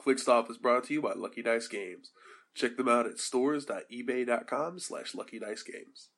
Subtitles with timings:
[0.00, 2.10] ClickStop is brought to you by Lucky Dice Games.
[2.54, 6.08] Check them out at stores.ebay.com slash luckydicegames.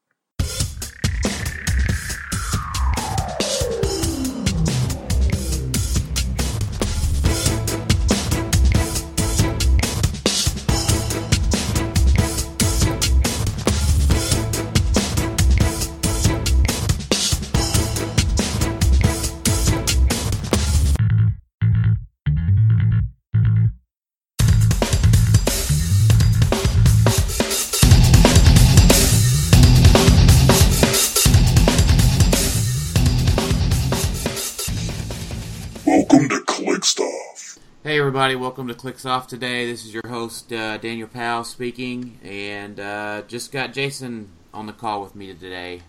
[38.12, 39.64] Everybody, welcome to ClickStop today.
[39.64, 44.74] This is your host uh, Daniel Powell speaking, and uh, just got Jason on the
[44.74, 45.80] call with me today.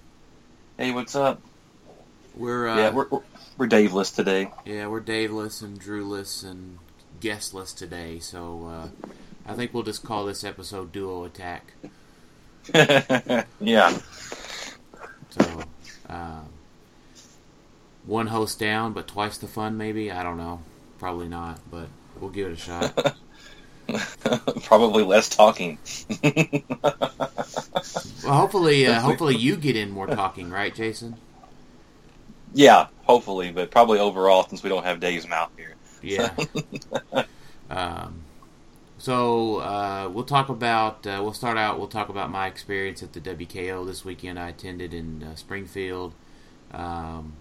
[0.78, 1.42] Hey, what's up?
[2.34, 3.20] We're uh, yeah, we're, we're
[3.58, 4.50] we're Daveless today.
[4.64, 6.80] yeah we're Daveless and Drewless and
[7.20, 9.10] guestless today, so uh,
[9.46, 11.74] I think we'll just call this episode Duo Attack.
[13.60, 14.00] yeah,
[15.30, 15.64] So
[16.08, 16.46] um,
[18.06, 19.76] one host down, but twice the fun.
[19.76, 20.62] Maybe I don't know.
[21.00, 23.16] Probably not, but we'll give it a shot.
[24.64, 25.78] probably less talking.
[26.24, 26.34] well,
[28.26, 31.18] hopefully, uh, hopefully you get in more talking, right, Jason?
[32.54, 35.76] yeah, hopefully, but probably overall since we don't have Dave's mouth here.
[36.02, 36.34] Yeah.
[37.70, 38.22] um,
[38.98, 41.06] so uh, we'll talk about.
[41.06, 41.78] Uh, we'll start out.
[41.78, 44.40] We'll talk about my experience at the WKO this weekend.
[44.40, 46.14] I attended in uh, Springfield.
[46.72, 47.34] Um,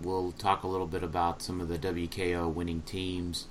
[0.00, 3.46] we'll talk a little bit about some of the WKO winning teams,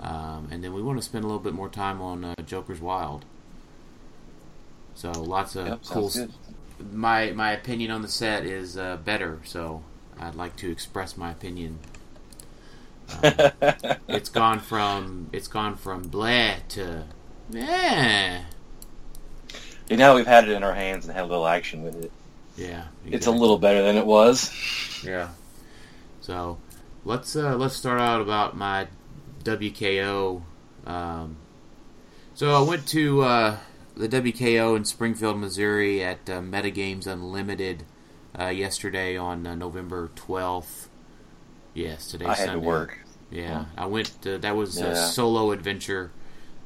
[0.00, 2.80] um, and then we want to spend a little bit more time on uh, Joker's
[2.80, 3.24] Wild.
[4.94, 6.08] So lots of Yep, cool.
[6.10, 6.32] good.
[6.92, 9.82] My my opinion on the set is uh, better, so
[10.18, 11.78] I'd like to express my opinion.
[13.22, 13.32] Um,
[14.08, 17.04] it's gone from it's gone from blah to
[17.54, 18.40] eh.
[19.88, 22.12] You know, we've had it in our hands and had a little action with it.
[22.56, 24.52] Yeah, It's a little better than it was.
[25.04, 25.28] yeah.
[26.20, 26.58] So
[27.04, 28.88] let's uh, let's start out about my
[29.48, 30.42] WKO.
[30.86, 31.36] Um,
[32.34, 33.56] so I went to uh,
[33.96, 37.84] the WKO in Springfield, Missouri at uh, Metagames Unlimited
[38.38, 40.88] uh, yesterday on uh, November twelfth.
[41.74, 42.60] Yes, today's I had Sunday.
[42.60, 42.98] to work.
[43.30, 44.20] Yeah, I went.
[44.22, 46.10] To, that was a solo adventure.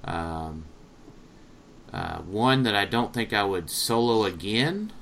[0.04, 0.64] Um,
[1.92, 4.92] uh, one that I don't think I would solo again.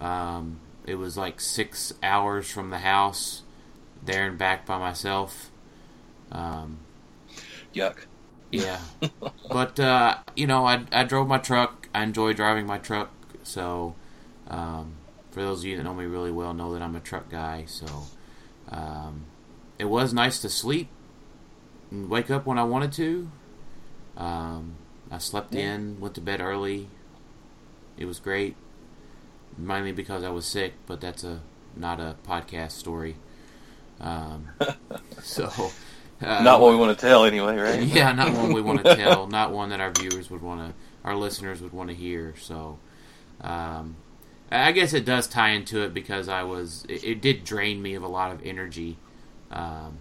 [0.00, 3.42] Um, it was like six hours from the house,
[4.04, 5.50] there and back by myself.
[6.30, 6.78] Um,
[7.74, 8.06] Yuck.
[8.50, 8.80] yeah,
[9.50, 11.88] but uh, you know, I I drove my truck.
[11.94, 13.10] I enjoy driving my truck.
[13.42, 13.94] So,
[14.48, 14.94] um,
[15.30, 17.64] for those of you that know me really well, know that I'm a truck guy.
[17.66, 17.86] So,
[18.70, 19.24] um,
[19.78, 20.88] it was nice to sleep
[21.90, 23.30] and wake up when I wanted to.
[24.16, 24.76] Um,
[25.10, 25.74] I slept Yeah.
[25.74, 26.88] in, went to bed early.
[27.96, 28.56] It was great,
[29.58, 30.74] mainly because I was sick.
[30.86, 31.42] But that's a
[31.76, 33.16] not a podcast story.
[34.00, 34.48] Um,
[35.22, 35.50] so.
[36.22, 37.82] Uh, Not what we want to tell, anyway, right?
[37.82, 40.74] yeah, not one we want to tell, not one that our viewers would want to,
[41.04, 42.34] our listeners would want to hear.
[42.40, 42.78] So,
[43.40, 43.96] um,
[44.50, 47.94] I guess it does tie into it because I was, it, it did drain me
[47.94, 48.96] of a lot of energy,
[49.50, 49.98] um,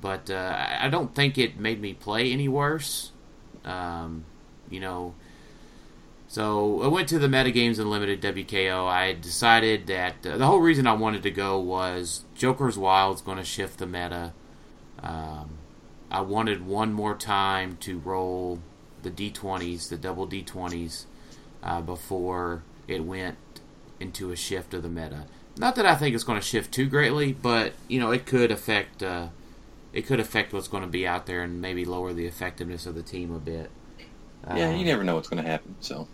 [0.00, 3.12] but uh, I don't think it made me play any worse.
[3.64, 4.24] Um,
[4.70, 5.14] you know,
[6.28, 8.86] so I went to the Metagames Unlimited WKO.
[8.86, 13.38] I decided that uh, the whole reason I wanted to go was Joker's Wild's going
[13.38, 14.32] to shift the meta.
[15.02, 15.58] Um,
[16.10, 18.60] I wanted one more time to roll
[19.02, 21.06] the d20s, the double d20s,
[21.62, 23.38] uh, before it went
[23.98, 25.26] into a shift of the meta.
[25.56, 28.50] Not that I think it's going to shift too greatly, but you know it could
[28.50, 29.28] affect uh,
[29.92, 32.94] it could affect what's going to be out there and maybe lower the effectiveness of
[32.94, 33.70] the team a bit.
[34.48, 35.76] Yeah, you never know what's going to happen.
[35.80, 36.08] So,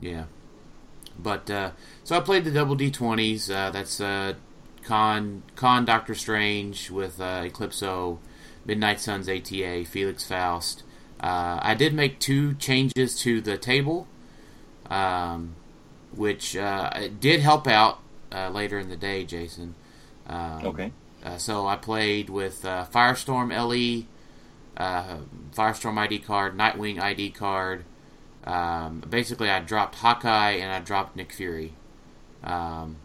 [0.00, 0.24] yeah.
[1.18, 1.70] But uh,
[2.04, 3.50] so I played the double D twenties.
[3.50, 4.34] Uh, that's uh,
[4.82, 8.18] Con Con Doctor Strange with uh, Eclipso,
[8.68, 10.82] Midnight Suns ATA, Felix Faust.
[11.18, 14.06] Uh, I did make two changes to the table,
[14.90, 15.56] um,
[16.14, 18.00] which uh, did help out
[18.30, 19.74] uh, later in the day, Jason.
[20.26, 20.92] Um, okay.
[21.24, 24.04] uh, so I played with uh, Firestorm LE,
[24.76, 25.20] uh,
[25.56, 27.86] Firestorm ID card, Nightwing ID card.
[28.44, 31.72] Um, basically, I dropped Hawkeye and I dropped Nick Fury.
[32.44, 32.96] Um,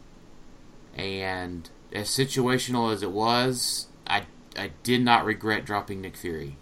[0.93, 4.23] and as situational as it was, I
[4.57, 6.57] I did not regret dropping Nick Fury.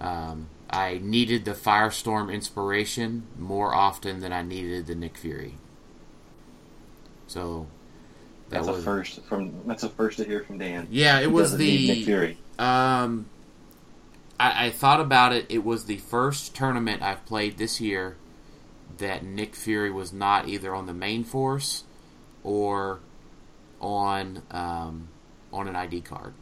[0.00, 5.54] Um, I needed the Firestorm inspiration more often than I needed the Nick Fury.
[7.26, 7.66] So
[8.48, 9.52] that That's was a first from.
[9.66, 10.86] That's a first to hear from Dan.
[10.90, 12.38] yeah, it was the Nick Fury.
[12.58, 13.26] um,
[14.40, 15.46] I, I thought about it.
[15.48, 18.16] It was the first tournament I've played this year
[18.96, 21.84] that Nick Fury was not either on the main force
[22.42, 23.00] or
[23.80, 25.08] on um,
[25.52, 26.34] on an ID card.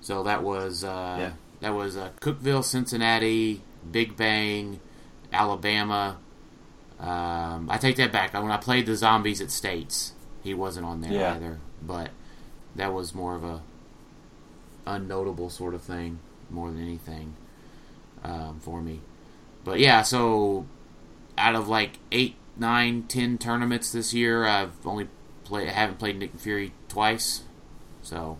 [0.00, 1.32] So that was uh, Yeah.
[1.60, 4.80] that was uh, Cookeville, Cincinnati, Big Bang,
[5.32, 6.18] Alabama.
[6.98, 8.32] Um, I take that back.
[8.34, 10.12] When I played the zombies at States,
[10.42, 11.34] he wasn't on there Yeah.
[11.34, 11.58] either.
[11.82, 12.10] But
[12.74, 13.62] that was more of a
[14.86, 16.18] unnotable sort of thing,
[16.50, 17.34] more than anything,
[18.24, 19.00] um, for me.
[19.64, 20.66] But yeah, so
[21.36, 25.08] out of like eight, nine, ten tournaments this year, I've only
[25.48, 27.42] played, I haven't played Nick Fury twice.
[28.02, 28.38] So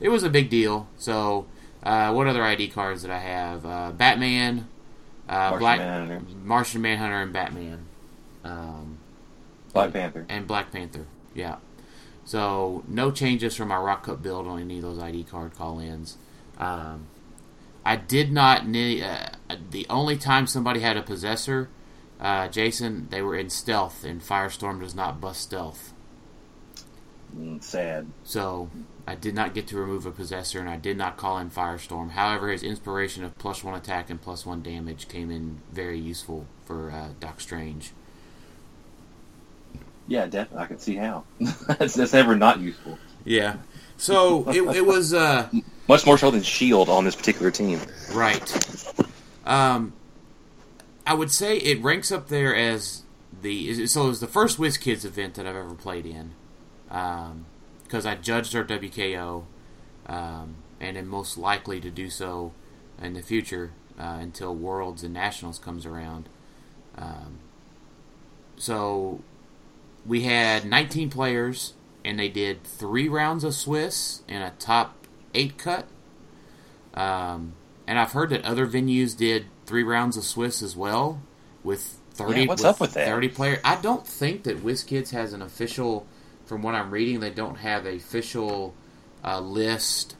[0.00, 0.88] it was a big deal.
[0.96, 1.46] So
[1.82, 3.66] uh, what other ID cards did I have?
[3.66, 4.68] Uh, Batman,
[5.28, 6.22] uh, Martian Black Manhunter.
[6.44, 7.86] Martian Manhunter, and Batman,
[8.44, 8.98] um,
[9.72, 10.26] Black Panther.
[10.28, 11.06] and Black Panther.
[11.34, 11.56] Yeah.
[12.24, 16.16] So no changes from my Rock Cup build on any of those ID card call-ins.
[16.58, 17.06] Um,
[17.84, 18.66] I did not.
[18.68, 19.30] Ne- uh,
[19.70, 21.70] the only time somebody had a possessor,
[22.20, 25.92] uh, Jason, they were in stealth, and Firestorm does not bust stealth.
[27.36, 28.06] Mm, sad.
[28.24, 28.70] So
[29.06, 32.10] I did not get to remove a possessor, and I did not call in Firestorm.
[32.10, 36.46] However, his inspiration of plus one attack and plus one damage came in very useful
[36.64, 37.92] for uh, Doc Strange.
[40.08, 40.64] Yeah, definitely.
[40.64, 41.24] I can see how.
[41.68, 42.98] that's, that's ever not useful.
[43.24, 43.56] Yeah.
[43.96, 45.14] So it, it was.
[45.14, 45.48] Uh,
[45.88, 47.80] Much more so than Shield on this particular team.
[48.12, 48.96] Right.
[49.44, 49.92] Um,
[51.06, 53.02] I would say it ranks up there as
[53.42, 56.32] the so it was the first WizKids event that I've ever played in,
[56.90, 59.44] because I judged our WKO,
[60.06, 62.52] um, and am most likely to do so
[63.00, 66.28] in the future uh, until Worlds and Nationals comes around.
[66.96, 67.38] Um,
[68.56, 69.22] so
[70.04, 75.58] we had 19 players, and they did three rounds of Swiss and a top eight
[75.58, 75.86] cut.
[76.94, 77.54] Um,
[77.86, 81.22] and I've heard that other venues did three rounds of Swiss as well,
[81.62, 82.42] with thirty.
[82.42, 83.06] Yeah, what's up with that?
[83.06, 83.60] Thirty player.
[83.64, 86.06] I don't think that WizKids has an official.
[86.50, 88.74] From what I'm reading, they don't have a official
[89.24, 90.16] uh, list.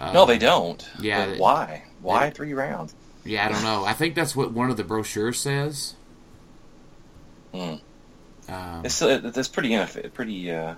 [0.00, 0.84] no, Um, they don't.
[1.00, 1.84] yeah, they- why?
[2.02, 2.96] Why they- three rounds?
[3.24, 3.84] Yeah, I don't know.
[3.84, 5.94] I think that's what one of the brochures says.
[7.54, 7.74] Hmm.
[8.48, 10.74] Um, It's uh, that's pretty ineff- pretty uh,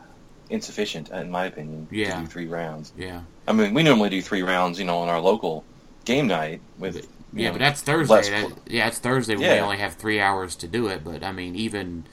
[0.50, 1.88] insufficient in my opinion.
[1.90, 2.16] Yeah.
[2.16, 2.92] To do three rounds.
[2.94, 5.64] yeah, I mean, we normally do three rounds, you know, on our local
[6.04, 7.08] game night with.
[7.32, 8.28] yeah, know, but that's Thursday.
[8.42, 11.02] That- yeah, it's Thursday when we only have three hours to do it.
[11.04, 12.04] But I mean, even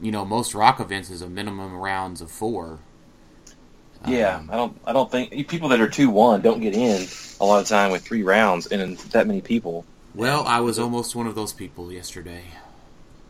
[0.00, 2.80] you know, most rock events is a minimum rounds of four.
[4.06, 4.80] Yeah, Um, I don't.
[4.86, 7.06] I don't think people that are two one don't get in
[7.40, 9.86] a lot of time with three rounds and that many people.
[10.14, 12.44] Well, I was almost one of those people yesterday.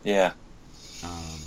[0.03, 0.33] Yeah.
[1.03, 1.39] Um,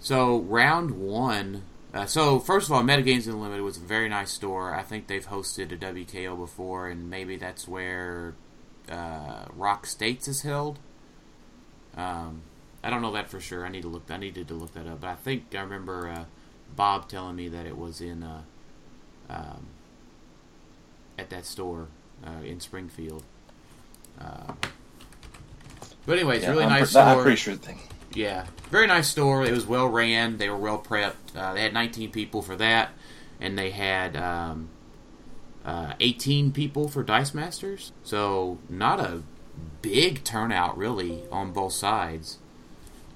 [0.00, 1.62] so round one.
[1.92, 4.74] Uh, so first of all, Metagames Unlimited was a very nice store.
[4.74, 8.34] I think they've hosted a WKO before, and maybe that's where
[8.90, 10.78] uh, Rock States is held.
[11.96, 12.42] Um,
[12.82, 13.66] I don't know that for sure.
[13.66, 14.04] I need to look.
[14.10, 15.00] I needed to look that up.
[15.00, 16.24] But I think I remember uh,
[16.76, 18.42] Bob telling me that it was in uh,
[19.28, 19.66] um,
[21.18, 21.88] at that store
[22.24, 23.24] uh, in Springfield.
[24.20, 24.58] Um,
[26.06, 27.02] but anyway, it's yeah, really I'm, nice pre- store.
[27.02, 27.54] I'm pretty sure.
[27.54, 27.80] Thing.
[28.14, 29.44] Yeah, very nice store.
[29.44, 30.38] It was well ran.
[30.38, 31.36] They were well prepped.
[31.36, 32.90] Uh, they had 19 people for that,
[33.40, 34.70] and they had um,
[35.64, 37.92] uh, 18 people for Dice Masters.
[38.02, 39.22] So not a
[39.82, 42.38] big turnout really on both sides.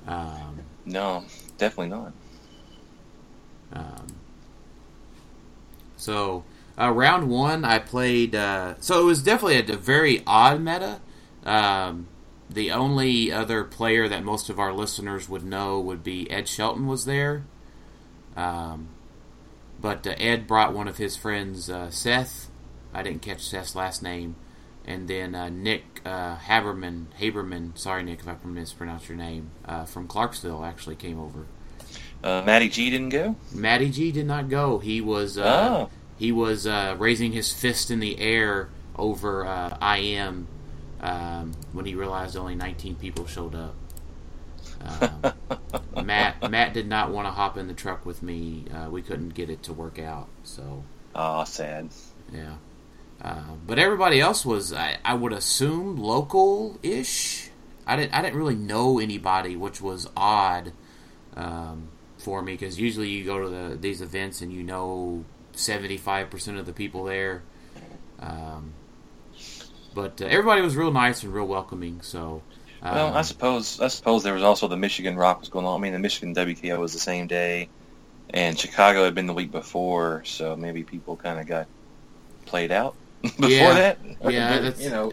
[0.06, 1.24] Um, No,
[1.58, 2.12] definitely not.
[3.72, 4.06] um,
[5.96, 6.44] so
[6.78, 8.34] uh, round one, I played.
[8.34, 11.00] Uh, so it was definitely a, a very odd meta.
[11.44, 12.08] Um,
[12.50, 16.86] the only other player that most of our listeners would know would be Ed Shelton
[16.86, 17.44] was there.
[18.36, 18.88] Um,
[19.80, 22.50] but uh, Ed brought one of his friends, uh, Seth.
[22.94, 24.36] I didn't catch Seth's last name.
[24.84, 29.84] And then uh, Nick uh, Haberman, Haberman, sorry Nick if I mispronounced your name, uh,
[29.84, 31.46] from Clarksville actually came over.
[32.24, 33.36] Uh, Matty G didn't go.
[33.52, 34.78] Matty G did not go.
[34.78, 35.90] He was uh, Oh.
[36.18, 40.46] he was uh, raising his fist in the air over uh, IM
[41.00, 43.74] um, when he realized only 19 people showed up.
[44.80, 45.32] Um,
[46.06, 48.64] Matt Matt did not want to hop in the truck with me.
[48.72, 50.28] Uh, we couldn't get it to work out.
[50.42, 50.82] So
[51.14, 51.90] Oh, sad.
[52.32, 52.54] yeah.
[53.22, 57.50] Uh, but everybody else was, I, I would assume, local-ish.
[57.86, 60.72] I didn't, I didn't really know anybody, which was odd
[61.36, 61.88] um,
[62.18, 66.58] for me because usually you go to the, these events and you know seventy-five percent
[66.58, 67.42] of the people there.
[68.18, 68.72] Um,
[69.94, 72.00] but uh, everybody was real nice and real welcoming.
[72.02, 72.42] So,
[72.82, 75.78] um, Well, I suppose I suppose there was also the Michigan Rock was going on.
[75.78, 77.68] I mean, the Michigan WKO was the same day,
[78.30, 81.66] and Chicago had been the week before, so maybe people kind of got
[82.46, 82.96] played out
[83.36, 83.72] before Yeah.
[83.74, 83.98] that.
[84.30, 85.12] Yeah, that's- you know.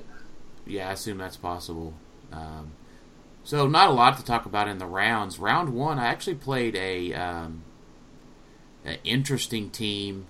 [0.66, 1.94] Yeah, I assume that's possible.
[2.32, 2.74] Um,
[3.44, 5.40] so not a lot to talk about in the rounds.
[5.40, 7.64] Round one, I actually played a um,
[8.86, 10.28] an interesting team,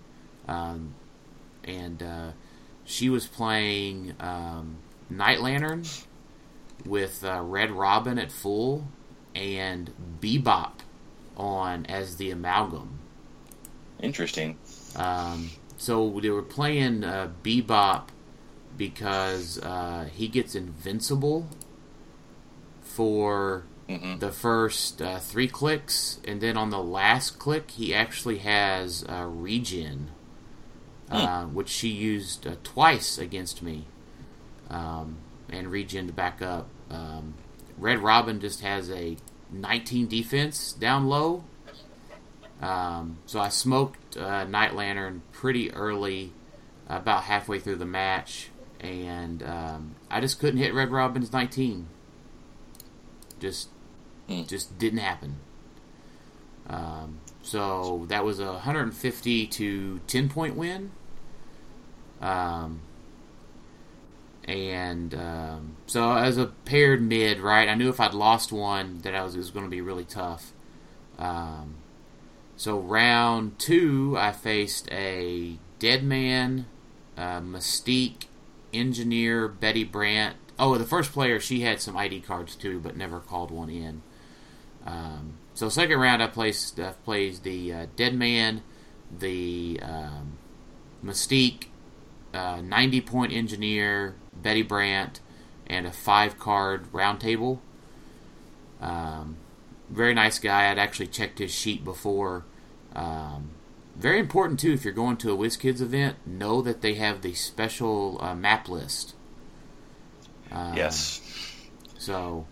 [0.48, 0.94] um,
[1.66, 2.32] and uh,
[2.86, 4.78] she was playing um,
[5.10, 5.84] Night Lantern
[6.86, 8.88] with uh, Red Robin at full
[9.36, 10.72] and Bebop
[11.36, 13.00] on as the amalgam.
[14.02, 14.58] Interesting.
[14.96, 18.10] Um, so they were playing uh, Bebop
[18.78, 21.48] because uh, he gets invincible
[22.82, 28.40] for hmm the first uh, three clicks, and then on the last click, he actually
[28.40, 30.12] has uh, regen,
[31.10, 33.86] uh, which she used uh, twice against me,
[34.70, 35.18] um,
[35.50, 36.68] and regen to back up.
[36.92, 37.36] Um,
[37.78, 39.16] Red Robin just has a
[39.50, 41.46] 19 defense down low.
[42.62, 46.34] Um, so I smoked uh, Night Lantern pretty early,
[46.88, 48.50] about halfway through the match,
[48.80, 51.88] and um, I just couldn't hit Red Robin's 19.
[53.40, 53.70] Just,
[54.28, 54.44] Hmm.
[54.44, 55.38] just didn't happen.
[56.68, 60.92] Um, so that was a 150 to 10 point win.
[62.22, 62.82] Um,
[64.46, 69.16] and um, so as a paired mid, right, I knew if I'd lost one that
[69.16, 70.52] I was it was going to be really tough.
[71.18, 71.76] Um,
[72.60, 76.66] so round two, I faced a dead man,
[77.16, 78.26] uh, Mystique,
[78.74, 80.36] engineer Betty Brant.
[80.60, 84.02] Oh, the first player she had some ID cards too, but never called one in.
[84.86, 88.62] Um, so second round, I placed plays the uh, dead man,
[89.10, 90.34] the um,
[91.02, 91.68] Mystique,
[92.34, 95.22] uh, 90 point engineer Betty Brant,
[95.66, 97.62] and a five card round table.
[98.82, 99.38] Um,
[99.90, 100.70] very nice guy.
[100.72, 102.46] I'd actually checked his sheet before.
[102.96, 103.52] Um,
[103.96, 107.34] very important too if you're going to a WizKids event, know that they have the
[107.34, 109.16] special uh, map list.
[110.52, 111.22] Um, Yes.
[111.98, 112.48] So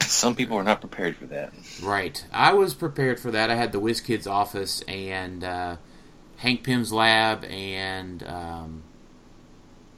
[0.00, 1.52] Some people are not prepared for that.
[1.82, 2.24] Right.
[2.32, 3.50] I was prepared for that.
[3.50, 5.76] I had the WizKids office and uh,
[6.36, 8.82] Hank Pym's lab and um,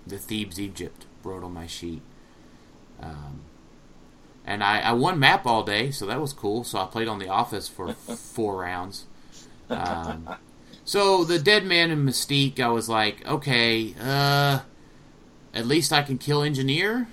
[0.07, 2.01] the Thebes Egypt wrote on my sheet.
[3.01, 3.43] Um,
[4.49, 6.65] and I, I won map all day, so that was cool.
[6.65, 7.93] So I played on the office for
[8.33, 9.05] four rounds.
[9.69, 10.27] Um,
[10.87, 14.61] so the Dead Man and Mystique, I was like, okay, uh,
[15.53, 17.09] at least I can kill Engineer.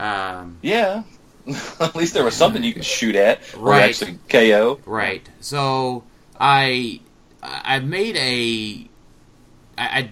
[0.00, 1.02] Um, Yeah.
[1.80, 3.90] At least there was something you could shoot at or Right.
[3.90, 4.80] actually KO.
[4.84, 5.28] Right.
[5.40, 6.02] So
[6.40, 7.00] I
[7.40, 8.88] I made a
[9.78, 10.10] I, I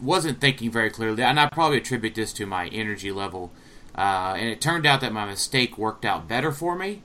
[0.00, 3.52] wasn't thinking very clearly, and I probably attribute this to my energy level.
[3.94, 7.02] Uh, and it turned out that my mistake worked out better for me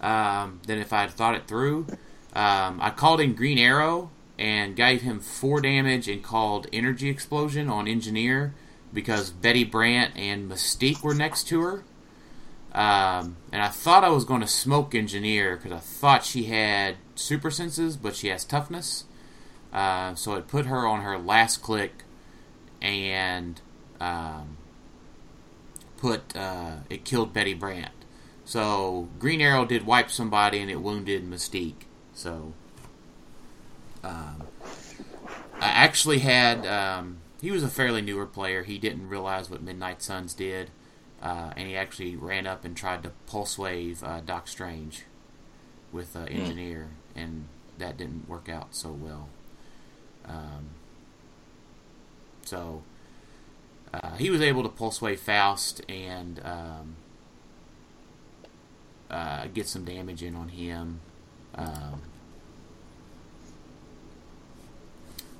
[0.00, 1.86] um, than if I had thought it through.
[2.34, 7.68] Um, I called in Green Arrow and gave him four damage and called Energy Explosion
[7.68, 8.54] on Engineer
[8.92, 11.84] because Betty Brant and Mystique were next to her.
[12.72, 16.96] Um, and I thought I was going to smoke Engineer because I thought she had
[17.16, 19.04] super senses, but she has toughness.
[19.72, 22.04] Uh, so it put her on her last click
[22.80, 23.60] and
[24.00, 24.56] um,
[26.00, 27.92] put uh, it killed Betty Brant.
[28.44, 31.84] So Green Arrow did wipe somebody and it wounded Mystique.
[32.14, 32.54] So
[34.02, 34.48] um,
[35.60, 38.64] I actually had um, he was a fairly newer player.
[38.64, 40.70] He didn't realize what Midnight Suns did,
[41.22, 45.04] uh, and he actually ran up and tried to pulse wave uh, Doc Strange
[45.92, 47.46] with uh, Engineer, and
[47.78, 49.28] that didn't work out so well.
[50.26, 50.70] Um,
[52.44, 52.82] so
[53.92, 56.96] uh, he was able to pulse wave Faust and um,
[59.10, 61.00] uh, get some damage in on him.
[61.54, 62.02] Um,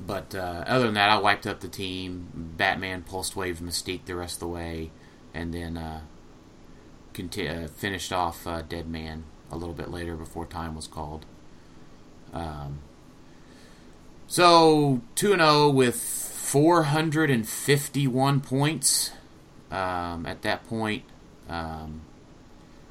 [0.05, 2.29] but uh, other than that, I wiped up the team.
[2.35, 4.91] Batman pulsed wave Mystique the rest of the way,
[5.35, 6.01] and then uh,
[7.13, 11.27] conti- uh, finished off uh, Dead Man a little bit later before time was called.
[12.33, 12.81] Um,
[14.27, 19.13] so two and zero with four hundred and fifty-one points
[19.71, 21.05] um, at that point.
[21.49, 22.01] Um,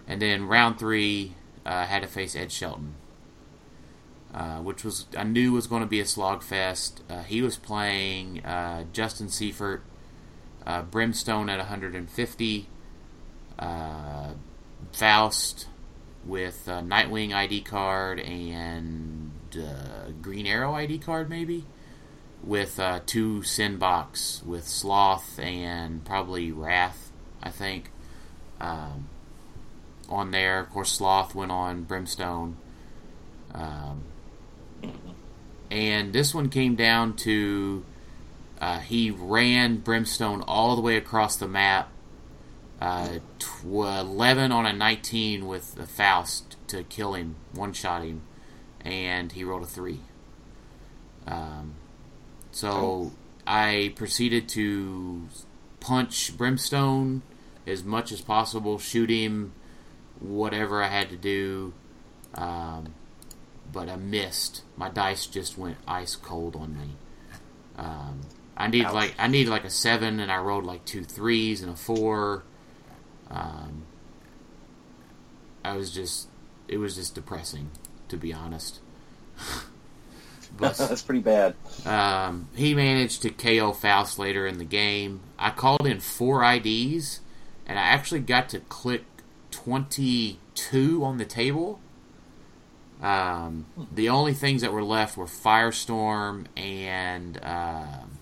[0.08, 1.36] and then round three,
[1.66, 2.96] uh, had to face Ed Shelton,
[4.34, 7.02] uh, which was I knew was going to be a slogfest.
[7.10, 9.84] Uh, he was playing uh, Justin Seifert,
[10.66, 12.68] uh, Brimstone at 150,
[13.60, 14.30] uh,
[14.94, 15.68] Faust
[16.26, 19.32] with Nightwing ID card and
[20.22, 21.66] Green Arrow ID card, maybe,
[22.44, 27.12] with uh, two Sin Box with Sloth and probably Wrath,
[27.44, 27.92] I think.
[28.62, 29.08] Um,
[30.08, 32.58] on there, of course, Sloth went on Brimstone.
[33.54, 34.04] Um,
[35.70, 37.84] and this one came down to
[38.62, 41.90] Uh, he ran Brimstone all the way across the map.
[42.82, 48.22] Uh, tw- 11 on a 19 with a Faust to kill him, one shot him,
[48.82, 50.00] and he rolled a 3.
[51.26, 51.76] Um,
[52.52, 53.12] so
[53.46, 55.28] I proceeded to
[55.80, 57.22] punch Brimstone
[57.66, 59.54] as much as possible, shoot him,
[60.20, 61.74] whatever I had to do.
[62.36, 62.94] Um,
[63.72, 64.64] but I missed.
[64.76, 66.96] My dice just went ice cold on me.
[67.78, 68.22] Um,
[68.58, 68.94] I need Ouch.
[68.94, 72.44] like I needed like a seven, and I rolled like two threes and a four.
[73.30, 73.84] Um,
[75.64, 76.28] I was just,
[76.68, 77.72] it was just depressing,
[78.08, 78.80] to be honest.
[80.60, 81.56] That's pretty bad.
[81.86, 85.22] um, he managed to KO Faust later in the game.
[85.38, 87.22] I called in four IDs,
[87.66, 89.06] and I actually got to click
[89.52, 91.80] 22 on the table.
[93.02, 98.20] Um, the only things that were left were Firestorm and um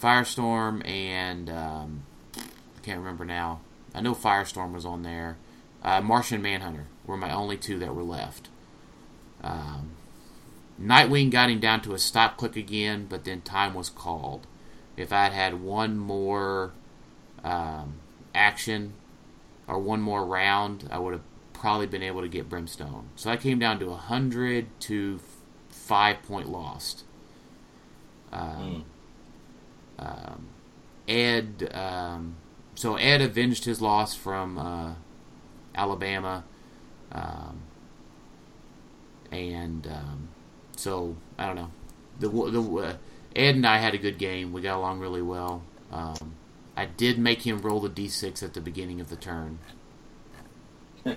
[0.00, 2.02] Firestorm and um,
[2.36, 3.60] I can't remember now.
[3.94, 5.36] I know Firestorm was on there.
[5.82, 8.48] Uh, Martian Manhunter were my only two that were left.
[9.42, 9.90] Um,
[10.80, 14.46] Nightwing got him down to a stop click again, but then time was called.
[14.96, 16.72] If I'd had one more
[17.42, 17.94] um,
[18.34, 18.94] action
[19.66, 23.08] or one more round, I would have probably been able to get Brimstone.
[23.16, 25.20] So I came down to a hundred to
[25.68, 27.04] five point lost.
[28.32, 28.84] Um,
[29.98, 30.48] um,
[31.08, 32.36] Ed, um,
[32.74, 34.94] so Ed avenged his loss from uh,
[35.74, 36.44] Alabama,
[37.10, 37.62] um,
[39.32, 40.28] and um,
[40.78, 41.70] so I don't know.
[42.20, 42.96] The the uh,
[43.36, 44.52] Ed and I had a good game.
[44.52, 45.62] We got along really well.
[45.92, 46.34] Um,
[46.76, 49.58] I did make him roll the d6 at the beginning of the turn.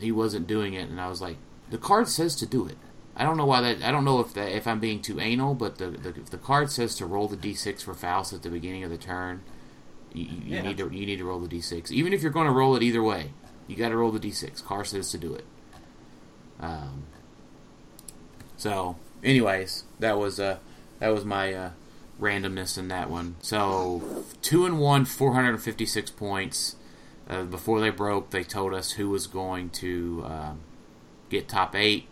[0.00, 1.36] he wasn't doing it, and I was like,
[1.70, 2.76] "The card says to do it."
[3.16, 3.82] I don't know why that.
[3.82, 6.70] I don't know if that if I'm being too anal, but the the, the card
[6.70, 9.42] says to roll the d6 for Faust at the beginning of the turn.
[10.12, 10.62] You, you, Yeah.
[10.62, 12.82] need to you need to roll the d6, even if you're going to roll it
[12.82, 13.32] either way.
[13.66, 14.64] You got to roll the d6.
[14.64, 15.44] Card says to do it.
[16.60, 17.04] Um.
[18.58, 20.58] So, anyways, that was uh
[20.98, 21.70] that was my uh,
[22.20, 23.36] randomness in that one.
[23.40, 26.76] So two and one, four hundred and fifty six points.
[27.28, 30.60] Uh, before they broke, they told us who was going to um,
[31.28, 32.08] get top eight,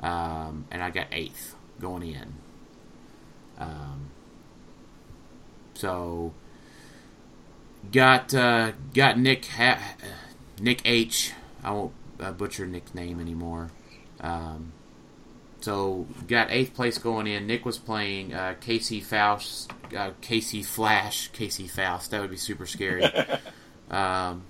[0.00, 2.34] um, and I got eighth going in.
[3.58, 4.10] Um,
[5.74, 6.32] so
[7.92, 9.94] got uh, got Nick ha-
[10.60, 11.32] Nick H.
[11.62, 13.70] I won't uh, butcher Nick's name anymore.
[14.20, 14.72] Um,
[15.64, 17.46] so got eighth place going in.
[17.46, 22.10] Nick was playing uh, Casey Faust, uh, Casey Flash, Casey Faust.
[22.10, 23.10] That would be super scary.
[23.90, 24.42] um,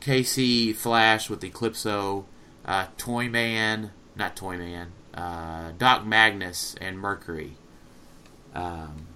[0.00, 2.24] Casey Flash with Eclipso,
[2.64, 7.52] uh, Toyman, not Toyman, uh, Doc Magnus, and Mercury.
[8.54, 9.08] Um,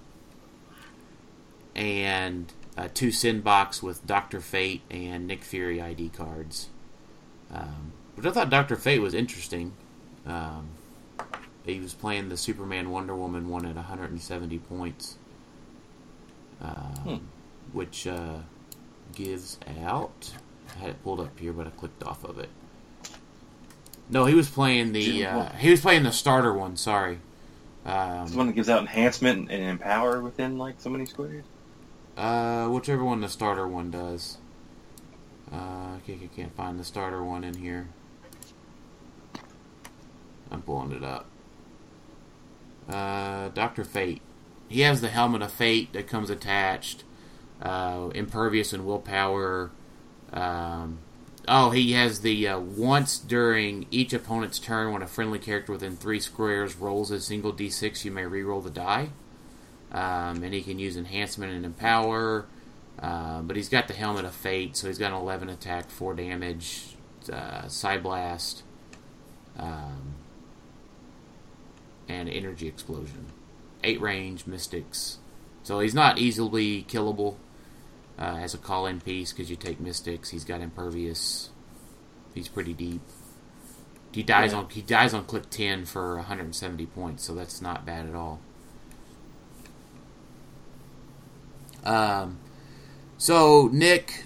[1.74, 6.68] and uh, two Sin Box with Doctor Fate and Nick Fury ID cards.
[7.50, 9.72] Um, which I thought Doctor Fate was interesting.
[10.26, 10.68] Um,
[11.66, 15.16] he was playing the Superman Wonder Woman one at 170 points,
[16.60, 17.28] um,
[17.72, 18.38] which uh,
[19.14, 20.32] gives out.
[20.76, 22.48] I had it pulled up here, but I clicked off of it.
[24.08, 26.76] No, he was playing the uh, he was playing the starter one.
[26.76, 27.18] Sorry,
[27.84, 31.44] um, the one that gives out enhancement and empower within like so many squares.
[32.16, 34.38] uh, whichever one the starter one does.
[35.52, 35.56] Uh,
[35.96, 37.88] I can't find the starter one in here.
[40.50, 41.26] I'm pulling it up.
[42.88, 44.22] Uh, Doctor Fate.
[44.68, 47.04] He has the helmet of fate that comes attached.
[47.60, 49.70] Uh, impervious and willpower.
[50.32, 50.98] Um,
[51.48, 55.96] oh, he has the uh, once during each opponent's turn when a friendly character within
[55.96, 59.10] three squares rolls a single d6, you may re-roll the die.
[59.92, 62.46] Um, and he can use enhancement and empower.
[62.98, 66.14] Uh, but he's got the helmet of fate, so he's got an 11 attack, 4
[66.14, 66.96] damage,
[67.30, 68.62] uh, side blast,
[69.58, 70.15] um,
[72.08, 73.26] and energy explosion.
[73.84, 75.18] 8 range, mystics.
[75.62, 77.36] So he's not easily killable
[78.18, 80.30] uh, as a call in piece because you take mystics.
[80.30, 81.50] He's got impervious.
[82.34, 83.00] He's pretty deep.
[84.12, 84.58] He dies Yeah.
[84.60, 88.40] on he dies on click 10 for 170 points, so that's not bad at all.
[91.84, 92.38] Um,
[93.18, 94.24] so Nick,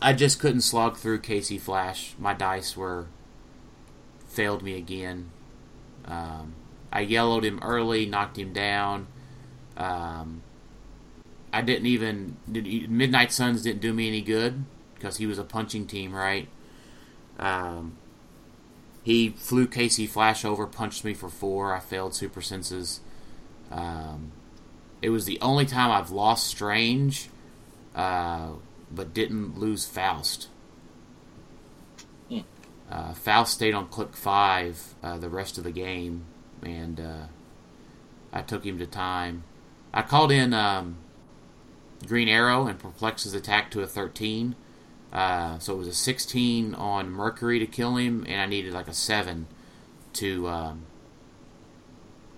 [0.00, 2.14] I just couldn't slog through Casey Flash.
[2.18, 3.06] My dice were
[4.28, 5.30] failed me again.
[6.04, 6.54] Um,
[6.92, 9.06] I yellowed him early, knocked him down.
[9.76, 10.42] Um,
[11.52, 15.86] I didn't even Midnight Suns didn't do me any good because he was a punching
[15.86, 16.48] team, right?
[17.38, 17.96] Um,
[19.02, 21.74] he flew Casey Flash over, punched me for four.
[21.74, 23.00] I failed super senses.
[23.70, 24.32] Um,
[25.00, 27.28] it was the only time I've lost Strange,
[27.94, 28.50] uh,
[28.90, 30.48] but didn't lose Faust.
[32.92, 36.26] Uh, Faust stayed on click five uh, the rest of the game,
[36.62, 37.26] and uh,
[38.30, 39.44] I took him to time.
[39.94, 40.96] I called in um,
[42.06, 44.56] Green Arrow and perplexes attack to a 13.
[45.10, 48.88] Uh, so it was a 16 on Mercury to kill him, and I needed like
[48.88, 49.46] a 7
[50.14, 50.82] to um,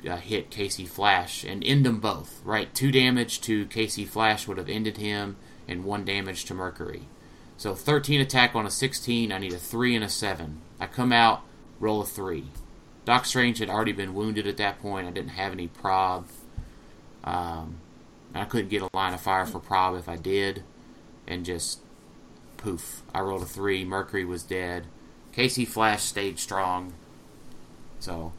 [0.08, 2.40] uh, hit Casey Flash and end them both.
[2.44, 5.36] Right, two damage to Casey Flash would have ended him,
[5.66, 7.08] and one damage to Mercury.
[7.56, 9.32] So 13 attack on a 16.
[9.32, 10.60] I need a 3 and a 7.
[10.80, 11.42] I come out,
[11.80, 12.44] roll a 3.
[13.04, 15.06] Doc Strange had already been wounded at that point.
[15.06, 16.26] I didn't have any prob.
[17.22, 17.76] Um,
[18.34, 20.64] I couldn't get a line of fire for prob if I did.
[21.26, 21.80] And just
[22.56, 23.02] poof.
[23.14, 23.84] I rolled a 3.
[23.84, 24.86] Mercury was dead.
[25.32, 26.94] Casey Flash stayed strong.
[28.00, 28.32] So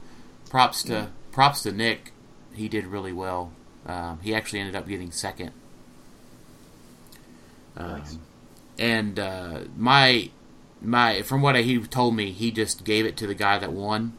[0.49, 2.11] props to props to Nick.
[2.53, 3.51] He did really well.
[3.85, 5.51] Um, he actually ended up getting second.
[7.75, 8.17] Um, Nice.
[8.77, 10.31] And uh, my
[10.81, 14.13] my from what he told me, he just gave it to the guy that won.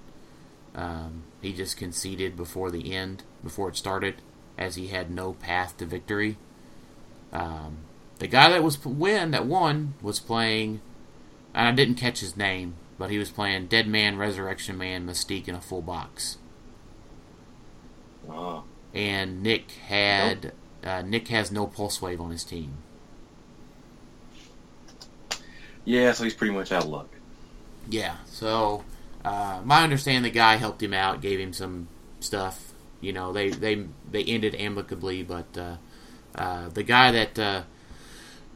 [0.75, 4.17] Um, he just conceded before the end, before it started,
[4.59, 6.37] as he had no path to victory.
[7.33, 7.79] Um,
[8.19, 10.81] the guy that was win that won was playing,
[11.55, 15.49] and I didn't catch his name, but he was playing Dead Man, Resurrection Man, Mystique
[15.49, 16.39] in a full box.
[18.29, 18.65] Oh.
[18.95, 22.79] And Nick had uh, Nick has no pulse wave on his team.
[25.87, 27.09] Yeah, so he's pretty much out of luck.
[27.89, 28.85] Yeah, so
[29.25, 31.89] uh, my understanding, the guy helped him out, gave him some
[32.21, 32.73] stuff.
[33.01, 35.77] You know, they they they ended amicably, but uh,
[36.35, 37.63] uh, the guy that uh,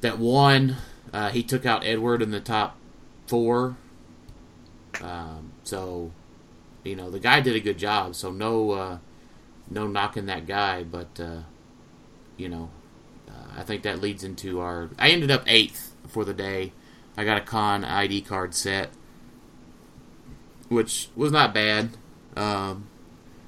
[0.00, 0.76] that won,
[1.12, 2.76] uh, he took out Edward in the top
[3.28, 3.76] four.
[5.00, 6.10] Um, so,
[6.82, 8.16] you know, the guy did a good job.
[8.16, 8.98] So no uh,
[9.70, 11.20] no knocking that guy, but
[12.36, 12.70] you know,
[13.56, 14.90] I think that leads into our.
[14.98, 16.72] I ended up eighth for the day.
[17.16, 18.90] I got a con ID card set,
[20.68, 21.90] which was not bad.
[22.36, 22.86] Um,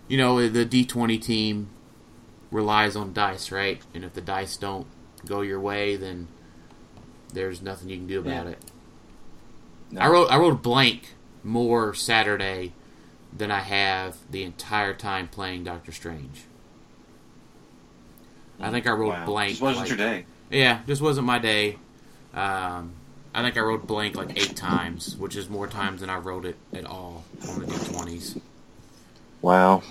[0.08, 1.70] you know, the D20 team
[2.50, 3.80] relies on dice, right?
[3.94, 4.86] And if the dice don't
[5.26, 6.28] go your way, then
[7.32, 8.52] there's nothing you can do about Yeah.
[8.52, 8.58] it.
[9.92, 10.00] No.
[10.00, 12.72] I wrote I wrote blank more Saturday
[13.34, 16.44] than I have the entire time playing Doctor Strange.
[18.60, 19.24] I think I wrote Wow.
[19.26, 19.50] blank.
[19.52, 20.24] Just wasn't like- your day.
[20.50, 21.78] yeah, just wasn't my day.
[22.34, 22.92] Um,
[23.34, 26.44] I think I wrote blank like eight times, which is more times than I wrote
[26.44, 28.40] it at all on the D20s.
[29.40, 29.82] Wow.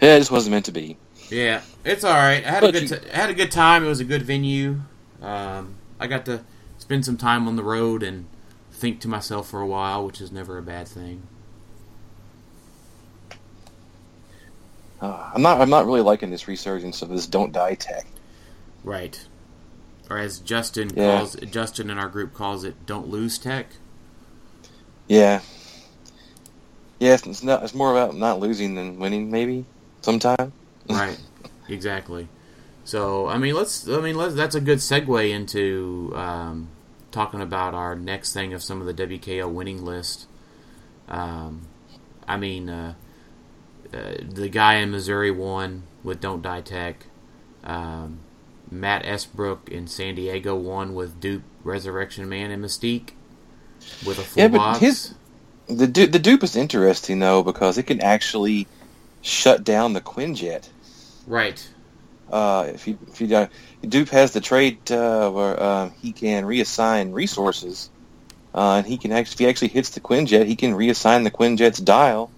[0.00, 0.96] Yeah, it just wasn't meant to be.
[1.28, 2.44] Yeah, it's all right.
[2.44, 3.84] I had a good you- t- I had a good time.
[3.84, 4.80] It was a good venue.
[5.22, 6.42] Um, I got to
[6.78, 8.26] spend some time on the road and
[8.72, 11.22] think to myself for a while, which is never a bad thing.
[15.00, 15.60] Uh, I'm not.
[15.60, 18.06] I'm not really liking this resurgence of this "don't die" tech.
[18.84, 19.26] Right.
[20.08, 21.18] Or as Justin Yeah.
[21.18, 23.68] calls Justin in our group calls it, "Don't lose tech."
[25.08, 25.40] Yeah.
[26.98, 27.62] Yeah, it's, not.
[27.62, 29.30] It's more about not losing than winning.
[29.30, 29.64] Maybe
[30.02, 30.52] sometime.
[30.88, 31.18] right
[31.68, 32.26] exactly
[32.84, 36.68] so i mean let's i mean let's that's a good segue into um,
[37.12, 40.26] talking about our next thing of some of the wko winning list
[41.08, 41.62] um,
[42.26, 42.94] i mean uh,
[43.94, 47.06] uh, the guy in missouri won with don't die tech
[47.62, 48.18] um,
[48.70, 53.10] matt esbrook in san diego won with dupe resurrection man and mystique
[54.06, 55.14] with a full Yeah, but box his-
[55.68, 58.66] The du- the dupe is interesting though because it can actually
[59.22, 60.68] shut down the Quinjet.
[61.26, 61.68] right
[62.32, 63.50] Uh, if you if you don't,
[63.88, 67.90] dupe has the trait uh, where uh, he can reassign resources,
[68.54, 71.30] uh, and he can actually if he actually hits the Quinjet, he can reassign the
[71.30, 72.30] Quinjet's dial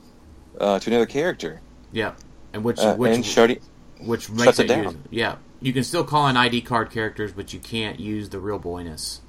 [0.61, 1.61] uh, to another character
[1.93, 2.13] yeah
[2.55, 3.63] and which uh, which and shut it.
[4.01, 4.85] which makes Shuts it, it down.
[4.85, 8.39] use- yeah, you can still call in ID card characters, but you can't use the
[8.41, 9.21] real boyness.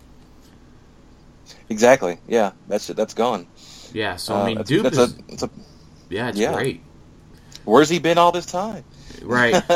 [1.70, 2.18] Exactly.
[2.28, 2.88] Yeah, that's.
[2.88, 3.48] That's gone.
[3.94, 5.50] Yeah, so Uh, I mean, that's, Dupe that's is a, that's a,
[6.10, 6.54] yeah, it's yeah.
[6.54, 6.82] great,
[7.64, 8.84] where's he been all this time?
[9.22, 9.64] right?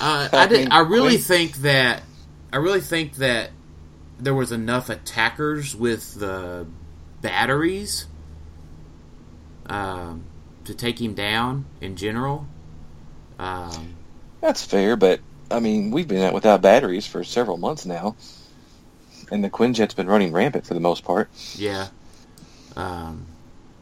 [0.00, 1.22] Uh, I did, mean, I really wait.
[1.22, 2.02] think that
[2.52, 3.50] I really think that
[4.18, 6.66] there was enough attackers with the
[7.22, 8.06] batteries
[9.66, 10.24] um,
[10.64, 12.46] to take him down in general.
[13.38, 13.96] Um,
[14.40, 18.16] That's fair, but I mean, we've been out without batteries for several months now,
[19.30, 21.28] and the Quinjet's been running rampant for the most part.
[21.54, 21.88] Yeah.
[22.74, 23.26] Um,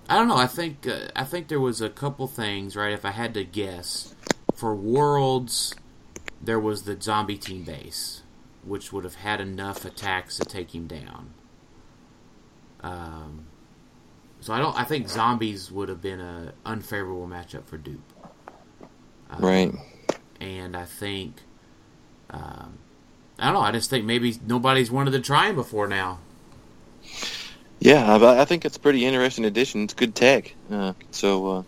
[0.09, 0.37] I don't know.
[0.37, 2.92] I think uh, I think there was a couple things right.
[2.92, 4.14] If I had to guess,
[4.55, 5.74] for Worlds,
[6.42, 8.22] there was the zombie team base,
[8.62, 11.33] which would have had enough attacks to take him down.
[12.83, 13.46] Um,
[14.40, 14.79] So I don't.
[14.79, 18.12] I think zombies would have been a unfavorable matchup for Dupe.
[19.31, 19.72] Um, Right.
[20.40, 21.37] And I think,
[22.35, 22.79] um,
[23.38, 23.61] I don't know.
[23.61, 26.18] I just think maybe nobody's wanted to try him before now.
[27.81, 29.83] Yeah, I, I think it's a pretty interesting addition.
[29.85, 30.55] It's good tech.
[30.70, 31.62] Uh, so, uh,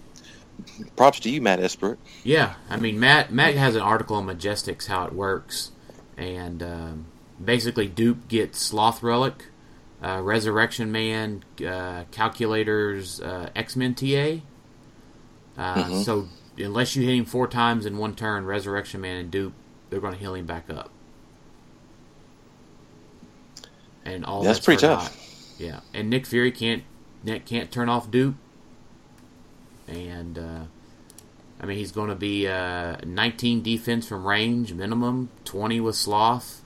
[0.96, 1.98] props to you, Matt Espert.
[2.24, 3.30] Yeah, I mean Matt.
[3.32, 5.72] Matt has an article on Majestics how it works,
[6.16, 7.06] and um,
[7.44, 9.46] basically Dupe gets Sloth Relic,
[10.02, 14.40] uh, Resurrection Man, uh, Calculators, uh, X Men TA.
[15.58, 16.04] Uh, Mhm.
[16.04, 19.52] So unless you hit him four times in one turn, Resurrection Man and Dupe,
[19.96, 20.90] they're going to heal him back up.
[24.04, 25.56] And all That's that's, pretty tough.
[25.58, 26.82] Yeah, and Nick Fury can't
[27.24, 28.34] Nick can't turn off Duke,
[29.88, 30.64] and uh,
[31.58, 36.62] I mean he's going to be uh, 19 defense from range minimum, 20 with sloth,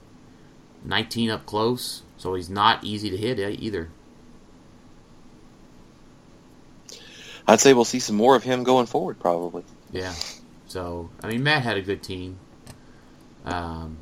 [0.83, 3.89] 19 up close, so he's not easy to hit either.
[7.47, 9.63] I'd say we'll see some more of him going forward, probably.
[9.89, 10.13] Yeah.
[10.67, 12.37] So I mean, Matt had a good team.
[13.45, 13.97] Um,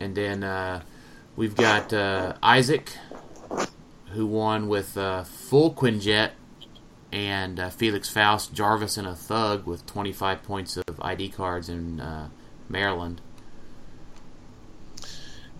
[0.00, 0.82] and then uh,
[1.36, 2.92] we've got uh, Isaac,
[4.12, 6.32] who won with uh, full Quinjet,
[7.12, 12.00] and uh, Felix Faust, Jarvis, and a Thug with 25 points of ID cards in
[12.00, 12.28] uh,
[12.68, 13.20] Maryland.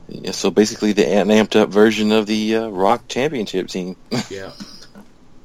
[0.09, 3.97] Yeah, so basically the an- amped up version of the uh, Rock Championship team.
[4.31, 4.53] Yeah.